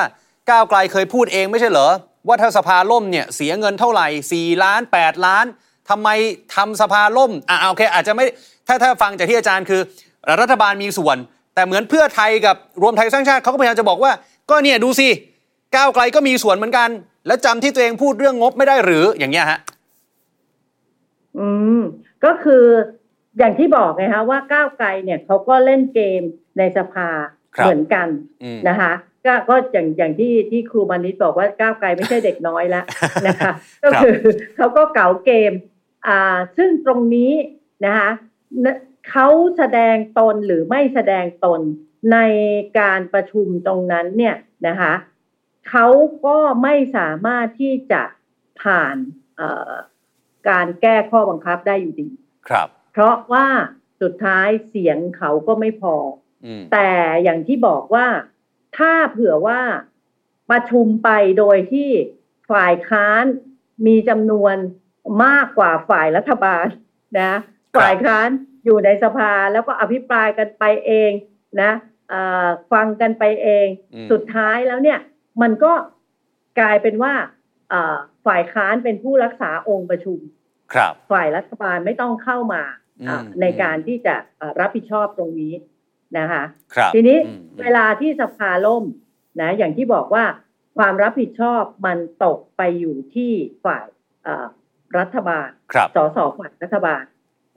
[0.49, 1.89] ก้าวไกลเคยพูดเองไม่ใช่เหรอ
[2.27, 5.45] ว่าถ้าสภาล่มเนี่ยเสียเงินเท่าไหร่ 4 ล้าน 8 ล้าน
[5.89, 6.09] ทำไม
[6.55, 8.25] ทำสภาล่มอะโอเคอาจจะไม่
[8.67, 9.81] ถ้าถ้าฟังจากที่อาจารย์คือ
[10.41, 11.17] รัฐบาลมีส่วน
[11.55, 14.11] แต่เหมือนเพื่อไทยกับรวมไทยสร้างชาติเขาก็พยายามจะบอกว่า
[14.49, 15.07] ก็เนี่ยดูสิ
[15.75, 16.89] ก้าวไกลก็มีส่วนเหมือนกัน
[17.27, 19.59] แล้วจำที่ตัวเองพูดเรื่องงบไม่ได้หรืออย่างเงี้ยฮะ
[21.37, 21.47] อื
[21.79, 21.81] ม
[22.25, 22.65] ก็คือ
[23.37, 26.21] อย่างที่บอกไงคะว่าก้าวไกลเนี่ยเขาก็เล่นเกม
[26.57, 27.07] ในสภา
[27.55, 28.07] ครับเหมือนกัน
[28.43, 28.93] อืมนะคะ
[29.25, 32.85] ก็ก็อย่างอย่างที่ที่ครูมานิดบอกว่าก้าวไกลไม่ใช่เด็กน้อยแล้ว
[33.27, 33.51] นะคะ
[33.83, 34.15] ก็คือ
[34.57, 35.53] เขาก็เก่าเกม
[36.07, 37.33] อ่าซึ่งตรงนี้
[37.85, 38.09] นะคะ
[38.65, 38.77] นะ
[39.09, 41.61] เขาแสดงตนหรือไม่แสดงตน
[42.13, 42.17] ใน
[42.79, 44.35] การประชุมตรงนั้นเนี่ย
[44.67, 44.93] นะคะ
[45.69, 45.87] เขา
[46.25, 48.03] ก็ไม่สามารถที่จะ
[48.61, 48.95] ผ่าน
[49.37, 49.73] เอ่อ
[50.49, 52.09] การแก้ข้อบังคับได้อยู่ดี
[52.49, 53.47] ครับ เพราะว่า
[54.01, 55.95] สุดท้ายเสียงเขาก็ไม่พอ
[56.45, 56.89] อืมแต่
[57.23, 58.07] อย่างที่บอกว่า
[58.77, 59.61] ถ้าเผื่อว่า
[60.51, 61.09] ประชุมไป
[61.39, 61.89] โดยที่
[62.51, 63.23] ฝ่ายค้าน
[63.87, 64.55] มีจำนวน
[65.25, 66.65] มากกว่าฝ่ายรัฐบาล
[67.19, 67.33] นะ
[67.79, 68.27] ฝ่ายค้าน
[68.65, 71.11] อยู่ในสภาแล้วก็อภิปรายกันไปเอง
[71.61, 71.71] นะ
[72.09, 74.99] เอ่อฟังกันไปเองอืมสุดท้ายแล้วเนี่ย
[75.41, 75.73] มันก็
[76.59, 77.13] กลายเป็นว่า
[77.69, 80.19] เอ่อฝ่ายค้านเป็นผู้รักษาองค์ประชุม
[80.73, 82.63] ครับ ฝ่ายรัฐบาลไม่ต้องเข้ามา
[83.01, 85.53] อืมอ่าในการที่จะอ่ารับผิดชอบตรงนี้
[86.19, 86.43] นะคะ
[86.75, 88.83] ครับทีนี้อืมเวลาที่สภาล่ม
[89.41, 90.25] นะอย่างที่บอกว่า
[90.77, 93.31] ความรับผิดชอบมันตกไปอยู่ที่
[93.65, 93.85] ฝ่าย
[94.23, 94.47] เอ่อ
[94.97, 97.03] รัฐบาลครับสสฝ่ายรัฐบาล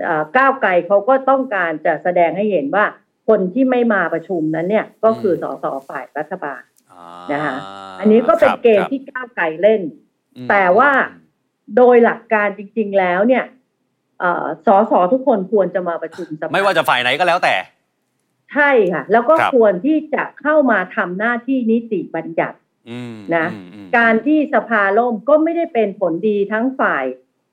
[0.05, 2.85] เอ่อก้าวไกลเขาก็ต้องการจะแสดงให้เห็นว่า
[3.29, 7.57] คนที่ไม่มาประชุมนั้นเนี่ยก็คือสสฝ่ายรัฐบาลอ่านะคะ
[8.01, 9.83] อันนี้ก็เป็นครับเกมครับที่ก้าวไกลเล่น
[10.37, 10.91] อืมแต่ว่า
[11.77, 13.45] โดยหลักการจริง ๆแล้วเนี่ย
[14.21, 17.55] เอ่อสสทุกคนควรจะมาประชุมสภาไม่ว่าจะฝ่ายไหนก็แล้วแต่
[18.53, 22.59] ใช่ค่ะ แล้วก็ครับควรที่จะเข้ามาทำหน้าที่นิติบัญญัติ
[22.91, 27.05] อืมนะอืมอืมการที่สภาล่มก็ไม่ได้เป็นผลดีทั้งฝ่าย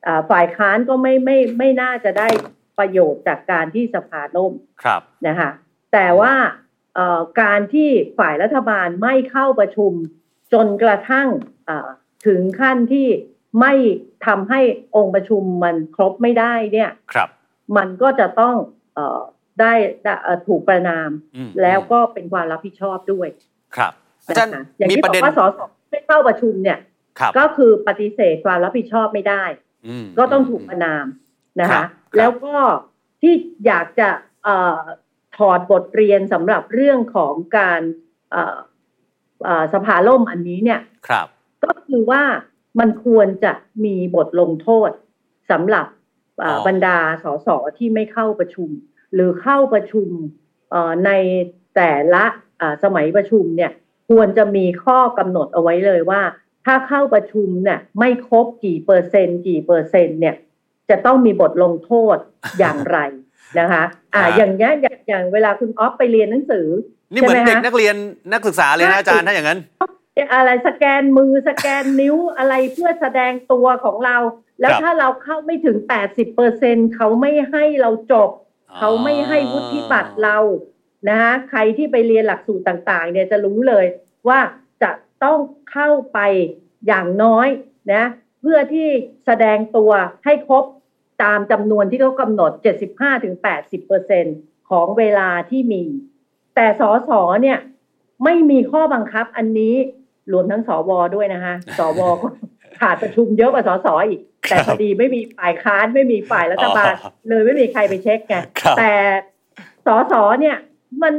[0.05, 2.27] อ่าฝ่ายค้านก็ไม่ไม่ไม่น่าจะได้
[2.79, 5.51] ประโยชน์จากการที่สภาล่มครับนะคะ
[5.93, 6.33] แต่ว่า
[6.95, 7.89] เอ่อการที่
[8.19, 9.91] ฝ่ายรัฐบาลไม่เข้าประชุม
[10.53, 11.27] จนกระทั่ง
[11.69, 11.89] อ่า
[12.27, 13.07] ถึงขั้นที่
[13.61, 13.73] ไม่
[14.25, 14.61] ทำให้
[14.95, 17.29] องค์ประชุมมันครบไม่ได้เนี่ยครับ
[17.77, 18.55] มันก็จะต้อง
[18.95, 19.21] เออ
[19.59, 19.73] ได้
[20.03, 23.27] ได้เอ่อถูกประนามอืมแล้วก็เป็นความรับผิดชอบด้วย
[23.75, 23.93] ครับ
[24.27, 26.79] อาจารย์นะคะอย่างมีที่ปบระอเด็นกว่าสสไม่เข้าประชุมเนี่ย
[27.19, 29.43] ครับก็คือปฏิเสธความรับผิดชอบไม่ได้
[29.87, 31.05] อืมก็ต้องถูกประนาม
[31.61, 32.55] นะครัคะบครับแล้วก็
[33.21, 33.33] ที่
[33.65, 34.09] อยากจะ
[34.43, 34.81] เอ่อ
[35.37, 37.81] ถอดบทเรียนสำหรับเรื่องของการ
[38.31, 38.57] เอ่อ
[39.43, 41.27] เอ่อสภาล่มอันนี้เนี่ยครับ
[41.63, 42.23] ก็คือว่า
[42.79, 43.53] มันควรจะ
[43.85, 44.89] มีบทลงโทษ
[45.51, 45.87] สำหรับ
[46.39, 47.47] เอ่ออบรรดาสส
[47.77, 48.69] ที่ไม่เข้าประชุม
[49.13, 50.07] หรือเข้าประชุม
[50.71, 51.11] เอ่อใน
[51.75, 52.23] แต่ละ
[52.61, 53.71] อ่าสมัยประชุมเนี่ย
[54.09, 56.21] ควรจะมีข้อกำหนดเอาไว้เลยว่า
[56.65, 60.35] ถ้าเข้าประชุมเนี่ยไม่ครบกี่เปอร์เซ็นต์กี่เปอร์เซ็นต์เนี่ย
[60.89, 62.17] จะต้องมีบทลงโทษ
[62.59, 62.97] อย่างไร
[63.59, 63.83] นะคะ
[64.13, 66.67] อ่าครับอย่างเงี้ยอย่างอย่างเวลาคุณออฟไปเรียนหนังสือ
[67.11, 67.95] นี่เหมือนใช่ไหมเด็กฮะนักเรียน
[68.31, 69.59] นักศึกษาเลยนะอาจารย์ถ้าอย่างนั้น
[70.33, 74.17] อะไรสแกนมือสแกนนิ้วอะไรเพื่อแสดงตัวของเรา
[74.59, 78.29] แล้วครับถ้าเราเข้าไม่ถึง80เปอร์เซ็นเขาไม่ให้เราจบ
[78.77, 80.37] เขาไม่ให้วุฒิบัตรเรา
[81.09, 83.85] นะคะใครที่ไปเรียนหลักสูตรต่างๆ เนี่ยจะรู้เลย
[84.27, 84.39] ว่า
[84.83, 84.91] จะ
[85.23, 85.39] ต้อง
[85.71, 86.19] เข้าไป
[86.87, 87.47] อย่างน้อย
[87.93, 88.03] นะ
[88.41, 88.87] เพื่อที่
[89.25, 89.91] แสดงตัว
[90.25, 90.63] ให้ครบ
[91.23, 92.51] ตามจำนวนที่เขากำหนด
[93.19, 94.25] 75-80เปอร์เซ็นต์
[94.69, 95.83] ของเวลาที่มี
[96.55, 97.59] แต่สอสอเนี่ย
[98.23, 99.75] ไม่มีข้อบังคับอันนี้
[100.31, 102.27] รวมทั้งสวด้วยนะคะสวก็
[102.79, 108.93] ขาดประชุมเยอะกว่าสสอีก แต่พอดีไม่มีฝ่ายค้านไม่มีฝ่ายรัฐบาลอ๋อเลยไม่มีใครไปเช็คไงครับแต่
[109.85, 110.57] สสเนี่ย
[111.03, 111.13] มัน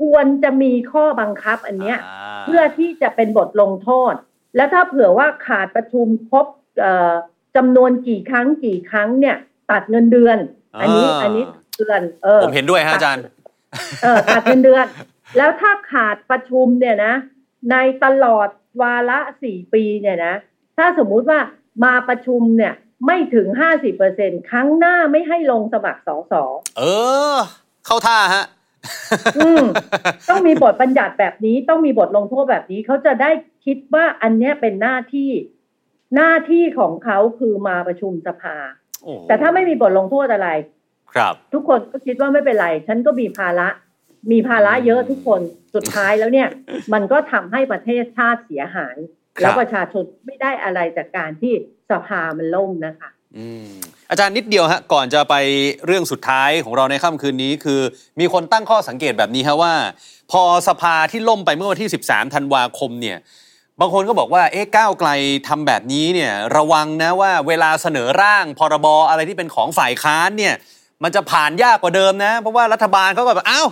[0.00, 4.14] ควรจะมีข้อบังคับอันเนี้ยเพื่อที่จะเป็นบทลงโทษ
[4.56, 6.46] แล้วถ้าเผื่อว่าขาดประชุมครบ
[6.80, 7.12] เอ่อ
[7.56, 9.36] จำนวนกี่ครั้งกี่ครั้งเนี่ย
[9.70, 10.38] ตัดเงินเดือน
[10.80, 11.44] อันนี้อ่าอันนี้
[11.78, 13.24] เดือนเออผมเห็นด้วยฮะอาจารย์
[14.02, 14.86] เออตัดเงินเดือน
[15.36, 17.14] แล้วถ้าขาดประชุมเนี่ยนะ
[17.70, 18.48] ในตลอด
[18.82, 20.34] วาระสี่ปีเนี่ยนะ
[20.76, 21.40] ถ้าสมมุติว่า
[21.84, 22.74] มาประชุมเนี่ย
[23.06, 26.42] ไม่ถึงห้าสิบเปอร์เซ็นครั้งหน้าไม่ให้ลงสมัครสอสอ
[26.78, 26.82] เอ
[27.34, 27.36] อ
[27.86, 28.44] เข้าท่าฮะ
[29.38, 29.64] อืม
[30.28, 33.30] ต้องมีบทบัญญัติแบบนี้ต้องมีบทลงโทษแบบนี้เขาจะได้
[33.66, 35.30] คิดว่าอันเนี้ยเป็นหน้าที่
[36.16, 38.56] หน้าที่ของเขาคือมาประชุมสภา
[39.02, 40.48] โอ้โหแต่ถ้าไม่มีบทลงโทษอะไร
[41.12, 43.68] ครับ ทุกคนก็คิดว่าไม่เป็นไร ฉันก็มีภาระ
[44.30, 45.40] มีภาระเยอะทุกคน
[45.74, 46.48] สุดท้ายแล้วเนี่ย
[46.92, 51.52] มันก็ทำให้ประเทศชาติเสียหายครับ แล้วประชาชนไม่ได้อะไรจากการที่
[51.90, 53.68] สภามันล่มนะคะอืม
[54.10, 55.34] อาจารย์นิดเดียวฮะก่อนจะไป
[55.86, 57.80] เรื่องสุดท้ายของเราในค่ำคืนนี้คือ
[58.20, 59.74] มีคนตั้งข้อสังเกตแบบนี้ฮะว่า
[60.32, 63.18] พอสภาที่ล่มไปเมื่อวันที่ 13 ธันวาคมเนี่ย
[63.80, 65.10] บางคนก็บอกว่าเอ๊ะก้าวไกล
[65.48, 70.54] ทำแบบนี้เนี่ยระวังนะว่า เวลาเสนอร่างพรบอะไรที่เป็นของฝ่ายค้านเนี่ย
[71.02, 73.68] มันจะผ่านยากกว่าเดิมนะ เพราะว่ารัฐบาลเขาก็แบบอ้าว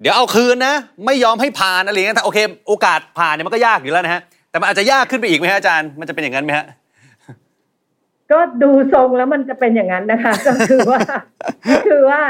[0.00, 0.74] เดี๋ยวเอาคืนนะ
[1.06, 4.22] ไม่ยอมให้ผ่านอะไรอย่างเงี้ยแต่โอเค โอกาสผ่านเนี่ยมันก็ยากอยู่แล้วนะฮะ
[4.52, 6.66] แต่มันอาจจะยากขึ้นไปอีกไหมฮะอาจารย์ มันจะเป็นอย่างนั้นไหมฮะ
[8.32, 11.00] ก็ดูทรงแล้วมันจะเป็นอย่างนั้นนะคะ ก็คือว่า
[11.70, 12.22] ก็คือว่า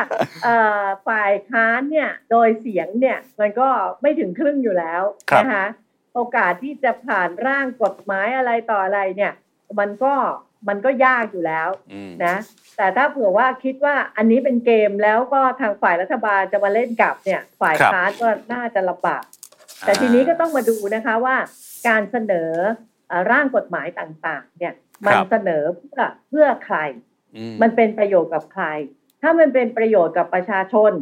[0.42, 3.68] เอ่อฝ่ายค้านเนี่ยโดยเสียงเนี่ยมันก็
[4.02, 5.66] ไม่ถึงครึ่งอยู่แล้วครับนะคะ
[6.14, 9.32] โอกาสที่จะผ่านร่างกฎหมายอะไรต่ออะไรเนี่ย
[9.78, 10.14] มันก็
[10.68, 12.36] มันก็ยากอยู่แล้วอืมนะ
[12.76, 19.22] แต่ถ้าเผื่อว่าคิดว่าอันนี้เป็นเกมแล้วก็ทางฝ่ายรัฐบาลจะมาเล่นกลับเนี่ย ฝ่ายครับค้านก็น่าจะลำบาก
[19.86, 21.36] แต่ทีนี้ก็ต้องมาดูนะคะว่า
[21.88, 22.50] การเสนอ
[23.08, 24.74] เอ่อร่างกฎหมายต่างๆ เนี่ย
[25.06, 26.76] มันครับเสนอเพื่อเพื่อใคร
[27.36, 28.66] อืมันเป็นประโยชน์กับใคร
[29.22, 30.92] ถ้ามันเป็นประโยชน์กับประชาชน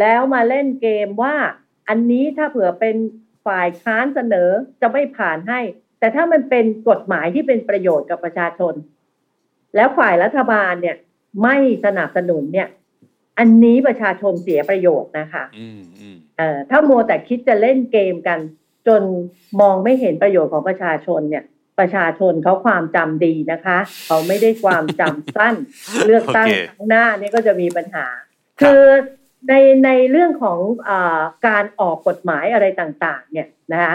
[0.00, 1.34] แล้วมาเล่นเกมว่า
[1.88, 2.96] อันนี้ถ้าเผื่อเป็น
[3.46, 5.60] ฝ่ายค้านเสนอจะไม่ผ่านให้
[5.98, 8.74] แต่ถ้ามันเป็นกฎหมายที่เป็นประโยชน์กับประชาชน
[9.76, 10.96] แล้วฝ่ายรัฐบาลเนี่ย
[11.42, 12.68] ไม่สนับสนุนเนี่ย
[13.38, 18.38] อันนี้ประชาชนเสียประโยชน์นะคะอืมอืมเอ่อถ้ามัวแต่คิดจะเล่นเกมกัน
[18.88, 19.02] จน
[19.60, 21.44] มองไม่เห็นประโยชน์ของประชาชนเนี่ย
[21.78, 25.54] ประชาชนเขาความจำดีนะคะ เขาไม่ได้ความจำสั้น
[26.06, 28.06] เลือกตั้งโอเคครั้งหน้านี่ก็จะมีปัญหา
[28.60, 28.82] ครับคือ
[29.48, 29.54] ใน
[29.84, 30.58] ในเรื่องของ
[30.88, 33.94] อาการออกกฎหมายอะไรต่าง ๆ เนี่ยนะคะ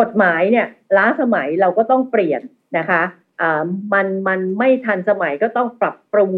[0.00, 0.66] กฎหมายเนี่ย
[0.96, 2.42] ล้าสมัยเราก็ต้องเปลี่ยน
[2.78, 3.02] นะคะ
[3.40, 6.32] อ่ามันมันไม่ทันสมัยก็ต้องปรับปรุง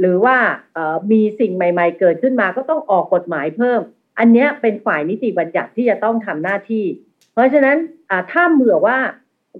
[0.00, 0.36] หรือว่า
[0.74, 3.80] เอ่อมีสิ่งใหม่ ๆ เกิดขึ้นมาก็ต้องออกกฎหมายเพิ่ม
[4.18, 6.84] อันเนี้ยเป็นฝ่ายนิติบัญญัติที่จะต้องทำหน้าที่
[7.32, 7.76] เพราะฉะนั้น
[8.10, 8.98] อ่าถ้าเมื่อว่า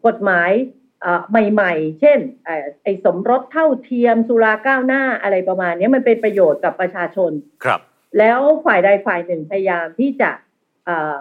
[0.07, 0.51] กฎหมาย
[1.05, 1.23] อ่า
[1.53, 7.33] ใหม่ ๆ เช่นเอ่อไอ้สมรสเท่าเทียมสุราก้าวหน้าอะไรประมาณเนี้ยมันเป็นประโยชน์กับประชาชน
[7.65, 7.81] ครับ
[8.19, 10.31] แล้วฝ่ายใดฝ่ายหนึ่งพยายามที่จะ
[10.87, 11.21] เอ่อ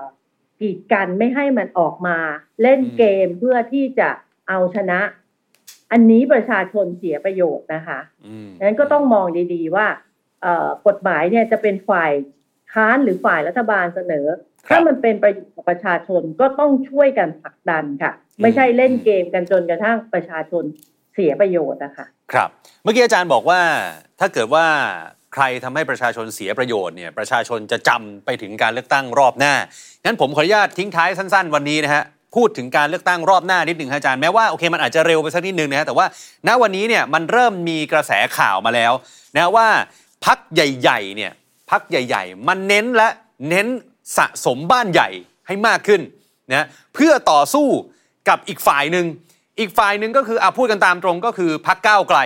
[0.59, 2.17] กีดกันไม่ให้มันออกมา
[2.61, 4.09] เล่นอืมเกมเพื่อที่จะ
[4.49, 4.99] เอาชนะ
[5.91, 9.87] อันนี้ประชาชนเสียประโยชน์นะคะอืมดังนั้นก็ต้องมองดีๆว่า
[10.41, 12.11] เอ่อกฎหมายเนี่ยจะเป็นฝ่าย
[12.73, 14.27] ค้านหรือฝ่ายรัฐบาลเสนอ
[14.69, 18.11] ถ้ามันเป็นประโยชน์กับประชาชนก็ต้องช่วยกันผลักดันค่ะ
[18.41, 20.63] ไม่ใช่เล่นเกมกันจนกระทั่งประชาชน
[21.13, 22.49] เสียประโยชน์นะคะครับ
[22.83, 23.61] เมื่อกี้อาจารย์บอกว่า
[24.19, 24.65] ถ้าเกิดว่า
[25.33, 29.53] ใครทำให้ประชาชนเสียประโยชน์เนี่ยประชาชนจะจำไปถึงการเลือกตั้งรอบหน้า
[30.05, 32.03] งั้นผมขออนุญาตทิ้งท้ายสั้น ๆ วันนี้นะฮะ
[32.35, 36.05] พูดถึงการเลือกตั้งรอบหน้านิดหนึ่งอาจารย์แม้ว่าโอเคมันอาจจะเร็วไปสักนิดนึงนะฮะแต่ว่า
[36.47, 38.93] ณวันนี้เนี่ยมันเริ่มมีกระแสข่าวมาแล้ว
[39.35, 39.67] นะว่า
[40.25, 41.31] พักใหญ่ๆเนี่ย
[41.71, 43.09] พักใหญ่ ๆ มันเน้นและ
[43.49, 43.67] เน้น
[44.17, 45.09] สะสมบ้านใหญ่
[45.47, 46.01] ให้มากขึ้น
[46.51, 46.65] นะ
[46.95, 47.67] เพื่อต่อสู้
[48.29, 49.05] กับอีกฝ่ายหนึ่ง
[49.59, 52.19] อีกฝ่ายหนึ่งก็คืออาพูดกันตามตรงก็คือพักก้าวไกล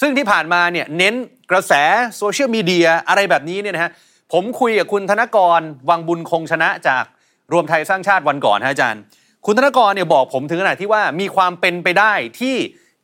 [0.00, 1.14] ซึ่งที่ผ่านมาเนี่ยเน้น
[1.50, 1.72] กระแส
[2.16, 3.90] โซเชียลมีเดียอะไรแบบนี้เนี่ยนะฮะ
[4.32, 7.04] ผมคุยกับคุณธนกรวังบุญคงชนะจาก
[7.52, 9.02] รวมไทยสร้างชาติวันก่อนฮะอาจารย์
[9.46, 12.56] คุณธนกรเนี่ยบอกผมถึงขนาดที่ว่ามีความเป็นไปได้ที่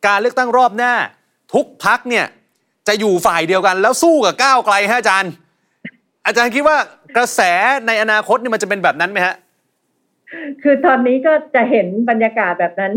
[0.07, 0.93] การเลือกตั้งรอบหน้า
[1.55, 2.26] ทุกพักเนี่ย
[2.89, 5.32] จะอยู่ฝ่ายเดียวกัน แล้วสู้กับก้าวไกลฮะอาจารย์
[6.26, 6.76] อาจารย์คิดว่า
[7.16, 7.41] กระแส
[7.86, 9.34] ในอนาคตเนี่ยมันจะเป็นแบบนั้นไหมฮะ
[10.62, 12.93] คือตอนนี้ก็จะเห็นบรรยากาศแบบนั้น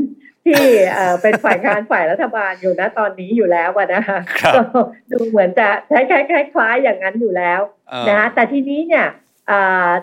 [0.46, 0.62] ที่
[0.94, 4.64] เอ่อเป็นฝ่ายค้านฝ่ายรัฐบาลอยู่นะตอนนี้อยู่แล้วอะนะคะครับก็
[5.12, 9.21] ดูเหมือนจะคล้ายๆคล้ายๆอย่างนั้นอยู่แล้วเออนะคะแต่ทีนี้เนี่ยอ่า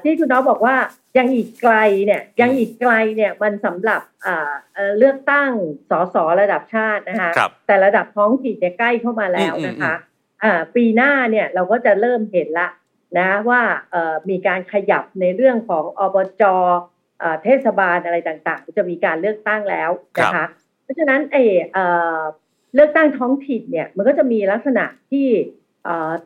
[0.02, 0.76] ที่คุณน้องบอกว่า
[1.18, 1.74] ยังอีกไกล
[2.06, 5.50] เนี่ยยังอีกไกลเนี่ยมันสำหรับอ่าเอ่อเลือกตั้ง
[5.90, 10.08] สสระดับชาตินะคะครับแต่ระดับท้องถิ่นเนี่ยใกล้เข้ามาแล้วนะคะอื
[10.40, 12.68] มอ่าปีหน้าเนี่ยเราก็จะเริ่มเห็นละ
[13.18, 16.42] นะว่าเอ่อมีการขยับในเรื่องของอบจ
[17.18, 20.46] เอ่อเทศบาลอะไรต่างๆ จะมีการเลือกตั้งแล้วนะคะ
[20.82, 21.84] เพราะฉะนั้นเออเอ่
[22.18, 22.20] อ
[22.74, 25.57] เลือกตั้งท้องถิ่นเนี่ยมันก็จะมีลักษณะที่เอ่อ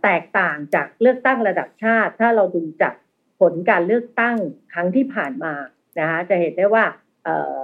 [0.02, 2.94] แตกต่างจากเลือกตั้งระดับชาติ ถ้าเราดูจาก
[3.40, 4.36] ผลการเลือกตั้ง
[4.72, 5.54] ครั้งที่ผ่านมา
[5.98, 6.84] นะคะจะเห็นได้ว่า
[7.24, 7.56] เอ่อ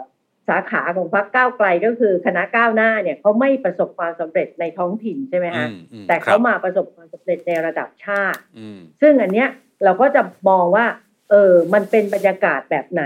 [0.49, 9.49] สาขาของพรรคก้าวไกลก็คือคณะก้าวหน้าเนี่ยเขาไม่ประสบความสำเร็จในท้องถิ่นใช่ไหมฮะอืมอืมแต่ครัเขาบมาประสบความสำเร็จในระดับชาติอืมซึ่งอันเนี้ย
[9.85, 10.87] เราก็จะมองว่า
[11.31, 13.05] เออมันเป็นบรรยากาศแบบไหน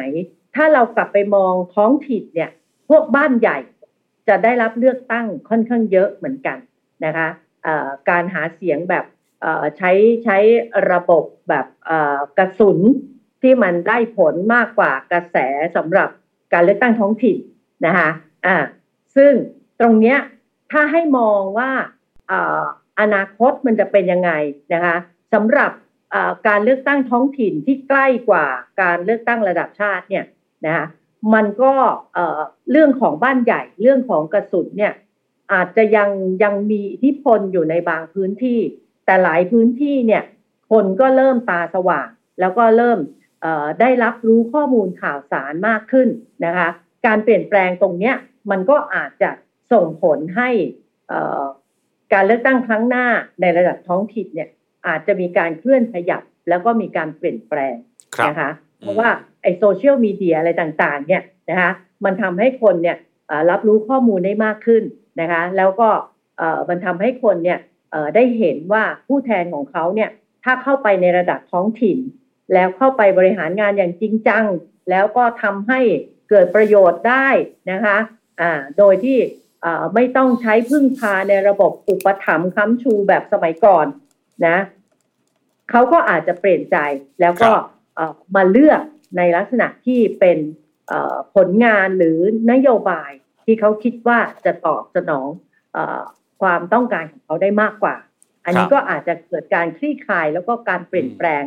[0.55, 2.51] ถ้าเรากลับไปมองท้องถิ่นเนี่ย
[2.89, 3.59] พวกบ้านใหญ่
[4.29, 6.59] จะได้รับเลือกตั้งค่อนข้างเยอะเหมือนกัน
[7.05, 7.42] นะคะเอ่อ
[8.11, 9.05] การหาเสียงแบบ
[9.77, 9.93] ใช้
[10.25, 10.39] ใช้
[10.93, 11.67] ระบบแบบ
[12.39, 12.79] กระสุน
[13.43, 15.37] ที่มันได้ผลมากกว่ากระแส
[15.77, 16.09] สำหรับ
[16.53, 17.39] การเลือกตั้งท้องถิ่น
[17.87, 18.11] นะคะ
[18.47, 18.57] อ่า
[19.17, 19.33] ซึ่ง
[19.81, 20.19] ตรงเนี้ย
[20.73, 21.71] ถ้าให้มองว่า
[22.31, 22.33] อ
[23.01, 24.31] อนาคตมันจะเป็นยังไง
[24.75, 24.97] นะคะ
[25.35, 25.71] สำหรับ
[26.49, 28.47] การเลือกตั้งท้องถิ่นที่ใกล้กว่า
[28.83, 30.25] การเลือกตั้งระดับชาติเนี่ย
[30.67, 30.87] นะคะ
[31.35, 31.75] มันก็
[32.71, 34.93] เรื่องของบ้านใหญ่เรื่องของกระสุนเนี่ย
[35.53, 36.11] อาจจะยัง
[36.43, 38.61] ยังมีอิทธิพลอยู่ในบางพื้นที่
[39.07, 40.23] แต่หลายพื้นที่เนี่ย
[40.71, 42.09] คนก็เริ่มตาสว่าง
[42.41, 42.99] แล้วก็เริ่ม
[43.41, 46.09] เอ่อได้รับรู้ข้อมูลข่าวสารมากขึ้น
[46.45, 46.69] นะคะ
[47.07, 48.15] การเปลี่ยนแปลงตรงเนี้ย
[48.51, 49.31] มันก็อาจจะ
[49.73, 50.51] ส่งผลให้
[51.09, 51.45] เอ่อ
[52.13, 53.07] การเลือกตั้งครั้งหน้า
[53.41, 54.49] ในระดับท้องถิ่นเนี่ย
[54.87, 57.75] อาจจะมีการเคลื่อนขยับ แล้วก็มีการเปลี่ยนแปลง
[58.17, 59.09] ครับนะคะ เพราะว่า
[59.43, 61.71] ไอโซเชียลมีเดียอะไรต่างๆเนี่ยนะคะ
[62.05, 63.12] มันทำให้คนเนี่ยเอ่อ
[63.51, 64.83] รับรู้ข้อมูลได้มากขึ้น
[65.21, 65.89] นะคะแล้วก็
[66.39, 67.59] เอ่อมันทำให้คนเนี่ย
[67.91, 70.11] เอ่อได้เห็นว่าผู้แทนของเขาเนี่ย
[70.45, 71.99] ถ้าเข้าไปในระดับท้องถิ่น
[72.55, 74.45] แล้วเข้าไปบริหารงานอย่างจริงจัง
[74.91, 75.81] แล้วก็ทำให้
[76.31, 77.29] เกิดประโยชน์ได้
[77.71, 77.99] นะคะ
[78.41, 79.19] อ่าโดยที่
[79.63, 83.87] เอ่อไม่ต้องใช้พึ่งพาในระบบอุปถัมภ์ค้ำชูแบบสมัยก่อน
[84.47, 84.57] นะ
[85.71, 86.77] เขาก็อาจจะเปลี่ยนใจ
[87.21, 87.65] แล้วก็ครับ
[87.97, 88.83] เอ่อมาเลือก
[89.17, 90.39] ในลักษณะที่เป็น
[90.89, 92.19] เอ่อผลงานหรือ
[92.53, 93.11] นโยบาย
[93.45, 95.29] ที่เขาคิดว่าจะตอบสนอง
[95.73, 96.03] เออ
[96.43, 97.95] ความต้องการของเขาได้มากกว่า
[98.45, 101.43] อันนี้ครับก็อาจจะเกิดการคลี่คลายแล้วก็การเปลี่ยนแปลง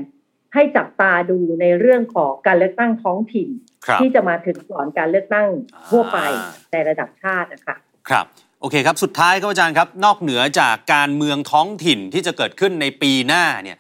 [0.54, 3.50] ให้จับตาดูในเรื่องของการเลือกตั้งท้องถิ่น
[3.86, 5.50] ครับที่จะมาถึงก่อนการเลือกตั้ง
[5.90, 7.76] ทั่วไปอ่าในระดับชาตินะคะ
[8.10, 8.26] ครับ
[8.62, 13.78] โอเคครับ สุดท้ายครับอาจารย์ครับ นอกเหนือจากการเมืองท้องถิ่นที่จะเกิดขึ้นในปีหน้าเนี่ย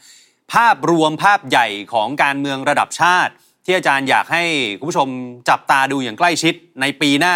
[0.53, 3.34] ภาพรวมภาพใหญ่ของการเมืองระดับชาติ
[3.66, 4.43] ที่อาจารย์อยากให้
[4.80, 5.07] คุณผู้ชม
[5.49, 7.36] จับตาดูอย่างใกล้ชิดในปีหน้า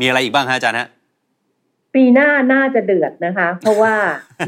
[0.00, 0.88] มีอะไรอีกบ้างฮะอาจารย์ฮะ
[1.94, 3.94] ปีหน้าน่าจะเดือดนะคะ เพราะว่า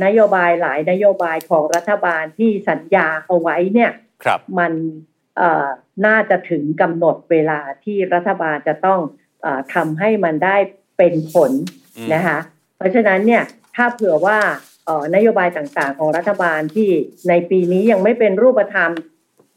[0.05, 3.91] นโยบายหลายนโยบายของรัฐบาลที่สัญญาเอาไว้เนี่ย
[4.25, 4.73] ครับมัน
[5.37, 5.69] เอ่อ
[6.07, 9.01] น่าจะถึงกำหนดเวลาที่รัฐบาลจะต้อง
[9.43, 10.57] เออทำให้มันได้
[10.99, 11.53] เป็นผล
[11.97, 12.39] อืมนะคะ
[12.77, 13.43] เพราะฉะนั้นเนี่ย
[13.77, 14.39] ถ้าเผื่อว่า
[14.85, 16.91] เอ่อนโยบายต่างๆ ของรัฐบาลที่
[17.29, 18.91] ในปีนี้ยังไม่เป็นรูปธรรม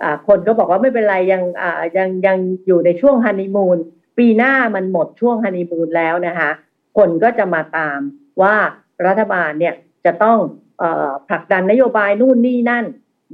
[0.03, 3.77] อ่าคนก็บอกว่าไม่เป็นไรยังอ่ายังยังอยู่ในช่วงฮันนีมูน
[4.17, 6.49] ปีหน้ามันหมดช่วงฮันนีมูนแล้วนะคะ
[6.97, 7.99] คนก็จะมาตาม
[8.41, 8.55] ว่า
[9.07, 9.73] รัฐบาลเนี่ย
[10.05, 10.37] จะต้อง
[10.79, 12.85] เออผลักดันนโยบายนู่นนี่นั่น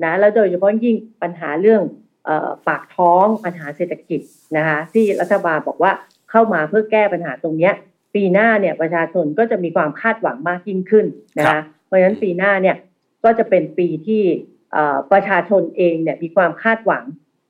[0.04, 1.82] นะแล้วโดยเฉพาะยิ่งปัญหาเรื่อง
[2.26, 4.22] เออปากท้องปัญหาเศรษฐกิจ
[4.58, 5.92] นะคะที่รัฐบาลบอกว่า
[6.32, 7.74] เข้ามาเพื่อแก้ปัญหาตรงเนี้ย
[8.16, 11.06] ปีหน้าเนี่ยประชาชนก็จะมีความคาดหวังมากยิ่งขึ้น
[11.38, 12.76] นะครัคะบเพราะฉะนั้นปีหน้าเนี่ย
[13.24, 14.24] ก็จะเป็นปีที่
[14.72, 17.04] เอ่อประชาชนเองเนี่ยมีความคาดหวัง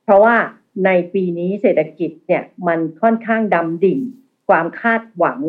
[0.06, 0.36] เพราะว่า
[0.86, 4.00] ในปีนี้เศรษฐกิจเนี่ยมันค่อนข้างดำดิ่ง
[4.50, 5.40] ความคาดหวัง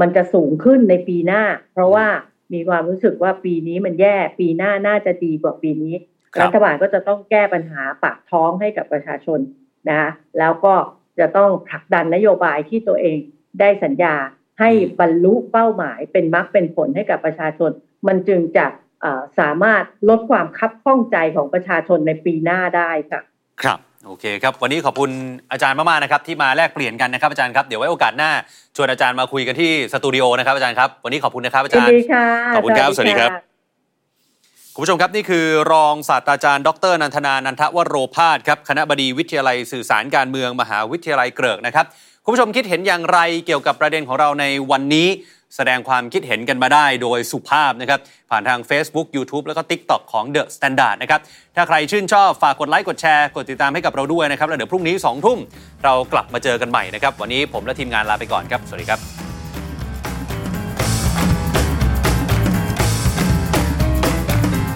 [0.00, 2.06] มันจะสูงขึ้นในปีหน้า เพราะว่า
[2.52, 5.94] มีความรู้สึกว่าปีนี้มันแย่ปีหน้าน่าจะดีกว่าปีนี้
[6.34, 9.40] ครับรัฐบาลก็จะต้องแก้ปัญหาปากท้องให้กับประชาชน
[9.88, 10.74] นะคะแล้วก็
[11.18, 13.18] จะต้องผลักดันนโยบายที่ตัวเอง
[13.60, 14.14] ได้สัญญา
[14.60, 14.70] ให้
[15.00, 17.70] บรรลุเป้าหมายเป็นมรรคเป็นผลให้กับประชาชน
[18.06, 18.66] มันจึงจะ
[19.00, 23.20] เอ่อสามารถลดความคับข้องใจของประชาชนในปีหน้าได้ค่ะ
[23.62, 25.10] ครับ โอเคครับ วันนี้ขอบคุณ
[25.52, 28.30] อาจารย์มากๆนะครับที่มาแลกเปลี่ยนกันนะครับอาจารย์ครับ เดี๋ยวไว้โอกาสหน้า
[28.76, 33.42] ชวนอาจารย์มาคุยกันที่สตูดิโอนะครับอาจารย์ครับ วันนี้ขอบคุณนะครับอายิจานรย์ดีค่ะขอบคุณครับสวัสดีครับะ
[34.74, 41.86] คุณผู้ชมครับ นี่คือรองศาสตราจารย์ ดรนันทนานันทวโรพาสครับคณะบดีวิทยาลัยสื่อสารการเมืองมหาวิทยาลัยเกริกนะครับ
[42.24, 45.08] คุณผู้ชมคิดเห็นอย่างไรเกี่ยวกับประเด็นของเราในวันนี้
[45.56, 51.20] แสดงความคิดเห็นกันมาได้โดยสุภาพนะครับ ผ่านทาง Facebook YouTube แล้วก็ TikTok ของ The Standard นะครับ
[51.56, 55.38] ถ้าใครชื่นชอบฝากกดไลค์กดแชร์ กดติดตามให้กับเราด้วยนะครับ แล้วเดี๋ยวพรุ่งนี้ 2 ทุ่ม
[55.84, 59.00] เรากลับมาเจอกันใหม่นะครับ วันนี้ผมและทีมงานลาไปก่อนครับ สวัสดีครับ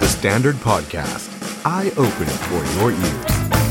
[0.03, 1.29] The Standard Podcast,
[1.77, 3.62] eye Open for your ears.